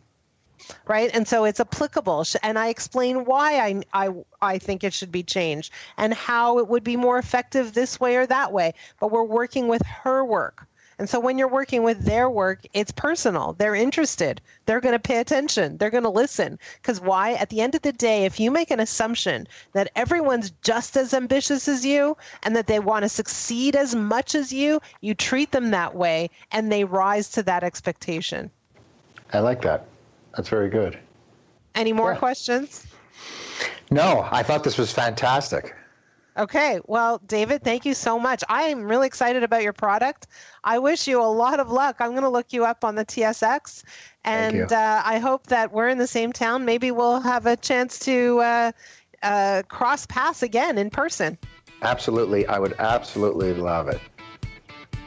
right? 0.86 1.10
And 1.12 1.26
so 1.26 1.44
it's 1.44 1.60
applicable. 1.60 2.24
And 2.42 2.58
I 2.58 2.68
explain 2.68 3.24
why 3.24 3.58
I, 3.58 3.82
I, 4.06 4.14
I 4.40 4.58
think 4.58 4.84
it 4.84 4.92
should 4.92 5.12
be 5.12 5.22
changed 5.22 5.72
and 5.96 6.14
how 6.14 6.58
it 6.58 6.68
would 6.68 6.84
be 6.84 6.96
more 6.96 7.18
effective 7.18 7.72
this 7.72 7.98
way 7.98 8.16
or 8.16 8.26
that 8.26 8.52
way. 8.52 8.74
But 9.00 9.10
we're 9.10 9.22
working 9.22 9.68
with 9.68 9.82
her 9.86 10.24
work. 10.24 10.66
And 10.98 11.08
so 11.08 11.18
when 11.18 11.36
you're 11.36 11.48
working 11.48 11.82
with 11.82 12.04
their 12.04 12.28
work, 12.30 12.60
it's 12.74 12.92
personal. 12.92 13.54
They're 13.54 13.74
interested. 13.74 14.40
They're 14.66 14.80
going 14.80 14.94
to 14.94 15.00
pay 15.00 15.18
attention. 15.18 15.76
They're 15.76 15.90
going 15.90 16.04
to 16.04 16.08
listen. 16.10 16.60
Because 16.76 17.00
why? 17.00 17.32
At 17.32 17.48
the 17.48 17.60
end 17.60 17.74
of 17.74 17.82
the 17.82 17.92
day, 17.92 18.24
if 18.24 18.38
you 18.38 18.50
make 18.50 18.70
an 18.70 18.78
assumption 18.78 19.48
that 19.72 19.90
everyone's 19.96 20.52
just 20.62 20.96
as 20.96 21.12
ambitious 21.12 21.66
as 21.66 21.84
you 21.84 22.16
and 22.44 22.54
that 22.54 22.68
they 22.68 22.78
want 22.78 23.04
to 23.04 23.08
succeed 23.08 23.74
as 23.74 23.94
much 23.94 24.36
as 24.36 24.52
you, 24.52 24.80
you 25.00 25.14
treat 25.14 25.50
them 25.50 25.70
that 25.70 25.94
way 25.96 26.30
and 26.52 26.70
they 26.70 26.84
rise 26.84 27.30
to 27.30 27.42
that 27.42 27.64
expectation. 27.64 28.50
I 29.32 29.40
like 29.40 29.62
that. 29.62 29.86
That's 30.36 30.48
very 30.48 30.68
good. 30.68 30.98
Any 31.74 31.92
more 31.92 32.12
yeah. 32.12 32.18
questions? 32.18 32.86
No, 33.90 34.26
I 34.30 34.42
thought 34.42 34.64
this 34.64 34.78
was 34.78 34.92
fantastic. 34.92 35.74
Okay. 36.38 36.80
Well, 36.86 37.20
David, 37.26 37.62
thank 37.62 37.84
you 37.84 37.92
so 37.92 38.18
much. 38.18 38.42
I 38.48 38.62
am 38.62 38.84
really 38.84 39.06
excited 39.06 39.42
about 39.42 39.62
your 39.62 39.74
product. 39.74 40.28
I 40.64 40.78
wish 40.78 41.06
you 41.06 41.20
a 41.20 41.24
lot 41.24 41.60
of 41.60 41.70
luck. 41.70 41.96
I'm 42.00 42.12
going 42.12 42.22
to 42.22 42.30
look 42.30 42.54
you 42.54 42.64
up 42.64 42.84
on 42.84 42.94
the 42.94 43.04
TSX, 43.04 43.84
and 44.24 44.72
uh, 44.72 45.02
I 45.04 45.18
hope 45.18 45.48
that 45.48 45.72
we're 45.72 45.88
in 45.88 45.98
the 45.98 46.06
same 46.06 46.32
town. 46.32 46.64
Maybe 46.64 46.90
we'll 46.90 47.20
have 47.20 47.44
a 47.44 47.56
chance 47.56 47.98
to 48.00 48.40
uh, 48.40 48.72
uh, 49.22 49.62
cross 49.68 50.06
paths 50.06 50.42
again 50.42 50.78
in 50.78 50.88
person. 50.88 51.36
Absolutely. 51.82 52.46
I 52.46 52.58
would 52.58 52.74
absolutely 52.78 53.52
love 53.52 53.88
it. 53.88 54.00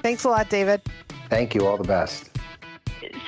Thanks 0.04 0.26
a 0.26 0.30
lot, 0.30 0.50
David. 0.52 0.82
Thank 1.30 1.56
you. 1.56 1.66
All 1.66 1.78
the 1.78 1.84
best 1.84 2.35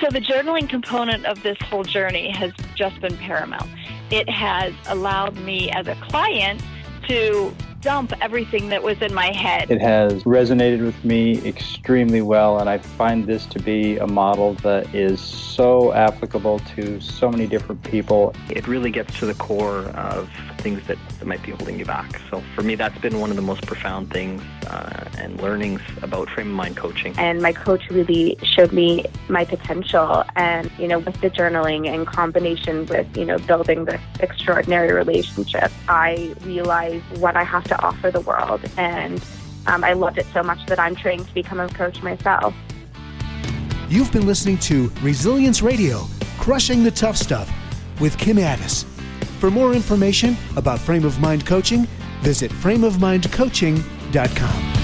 so 0.00 0.08
the 0.10 0.20
journaling 0.20 0.68
component 0.68 1.24
of 1.26 1.42
this 1.42 1.58
whole 1.62 1.84
journey 1.84 2.30
has 2.30 2.52
just 2.74 3.00
been 3.00 3.16
paramount. 3.16 3.70
It 4.10 4.28
has 4.28 4.74
allowed 4.86 5.36
me 5.36 5.70
as 5.70 5.86
a 5.86 5.94
client 5.96 6.62
to 7.08 7.54
dump 7.88 8.12
everything 8.20 8.68
that 8.68 8.82
was 8.82 9.00
in 9.00 9.14
my 9.14 9.32
head. 9.32 9.70
It 9.70 9.80
has 9.80 10.22
resonated 10.24 10.84
with 10.84 11.02
me 11.06 11.42
extremely 11.46 12.20
well, 12.20 12.58
and 12.58 12.68
I 12.68 12.76
find 12.76 13.24
this 13.24 13.46
to 13.46 13.58
be 13.58 13.96
a 13.96 14.06
model 14.06 14.52
that 14.68 14.94
is 14.94 15.18
so 15.22 15.94
applicable 15.94 16.58
to 16.76 17.00
so 17.00 17.30
many 17.30 17.46
different 17.46 17.82
people. 17.84 18.34
It 18.50 18.68
really 18.68 18.90
gets 18.90 19.18
to 19.20 19.24
the 19.24 19.32
core 19.32 19.86
of 20.10 20.28
things 20.58 20.86
that, 20.86 20.98
that 21.18 21.24
might 21.24 21.42
be 21.42 21.52
holding 21.52 21.78
you 21.78 21.86
back. 21.86 22.20
So 22.30 22.42
for 22.54 22.62
me, 22.62 22.74
that's 22.74 22.98
been 22.98 23.20
one 23.20 23.30
of 23.30 23.36
the 23.36 23.42
most 23.42 23.64
profound 23.66 24.12
things 24.12 24.42
uh, 24.66 25.08
and 25.16 25.40
learnings 25.40 25.80
about 26.02 26.28
frame 26.28 26.50
of 26.50 26.56
mind 26.56 26.76
coaching. 26.76 27.14
And 27.16 27.40
my 27.40 27.54
coach 27.54 27.88
really 27.88 28.36
showed 28.42 28.72
me 28.72 29.06
my 29.30 29.46
potential. 29.46 30.24
And, 30.36 30.70
you 30.78 30.88
know, 30.88 30.98
with 30.98 31.18
the 31.22 31.30
journaling 31.30 31.86
in 31.86 32.04
combination 32.04 32.84
with, 32.86 33.16
you 33.16 33.24
know, 33.24 33.38
building 33.38 33.86
this 33.86 34.00
extraordinary 34.20 34.92
relationship, 34.92 35.72
I 35.88 36.34
realized 36.42 37.04
what 37.18 37.34
I 37.34 37.44
have 37.44 37.64
to 37.64 37.77
offer 37.78 38.10
the 38.10 38.20
world. 38.20 38.60
And 38.76 39.24
um, 39.66 39.84
I 39.84 39.92
loved 39.92 40.18
it 40.18 40.26
so 40.32 40.42
much 40.42 40.64
that 40.66 40.78
I'm 40.78 40.94
training 40.94 41.26
to 41.26 41.34
become 41.34 41.60
a 41.60 41.68
coach 41.68 42.02
myself. 42.02 42.54
You've 43.88 44.12
been 44.12 44.26
listening 44.26 44.58
to 44.58 44.92
Resilience 45.00 45.62
Radio, 45.62 46.04
Crushing 46.38 46.84
the 46.84 46.90
Tough 46.90 47.16
Stuff 47.16 47.50
with 48.00 48.18
Kim 48.18 48.38
Ades. 48.38 48.84
For 49.38 49.50
more 49.50 49.72
information 49.72 50.36
about 50.56 50.78
frame 50.78 51.04
of 51.04 51.20
mind 51.20 51.46
coaching, 51.46 51.86
visit 52.22 52.50
frameofmindcoaching.com. 52.50 54.77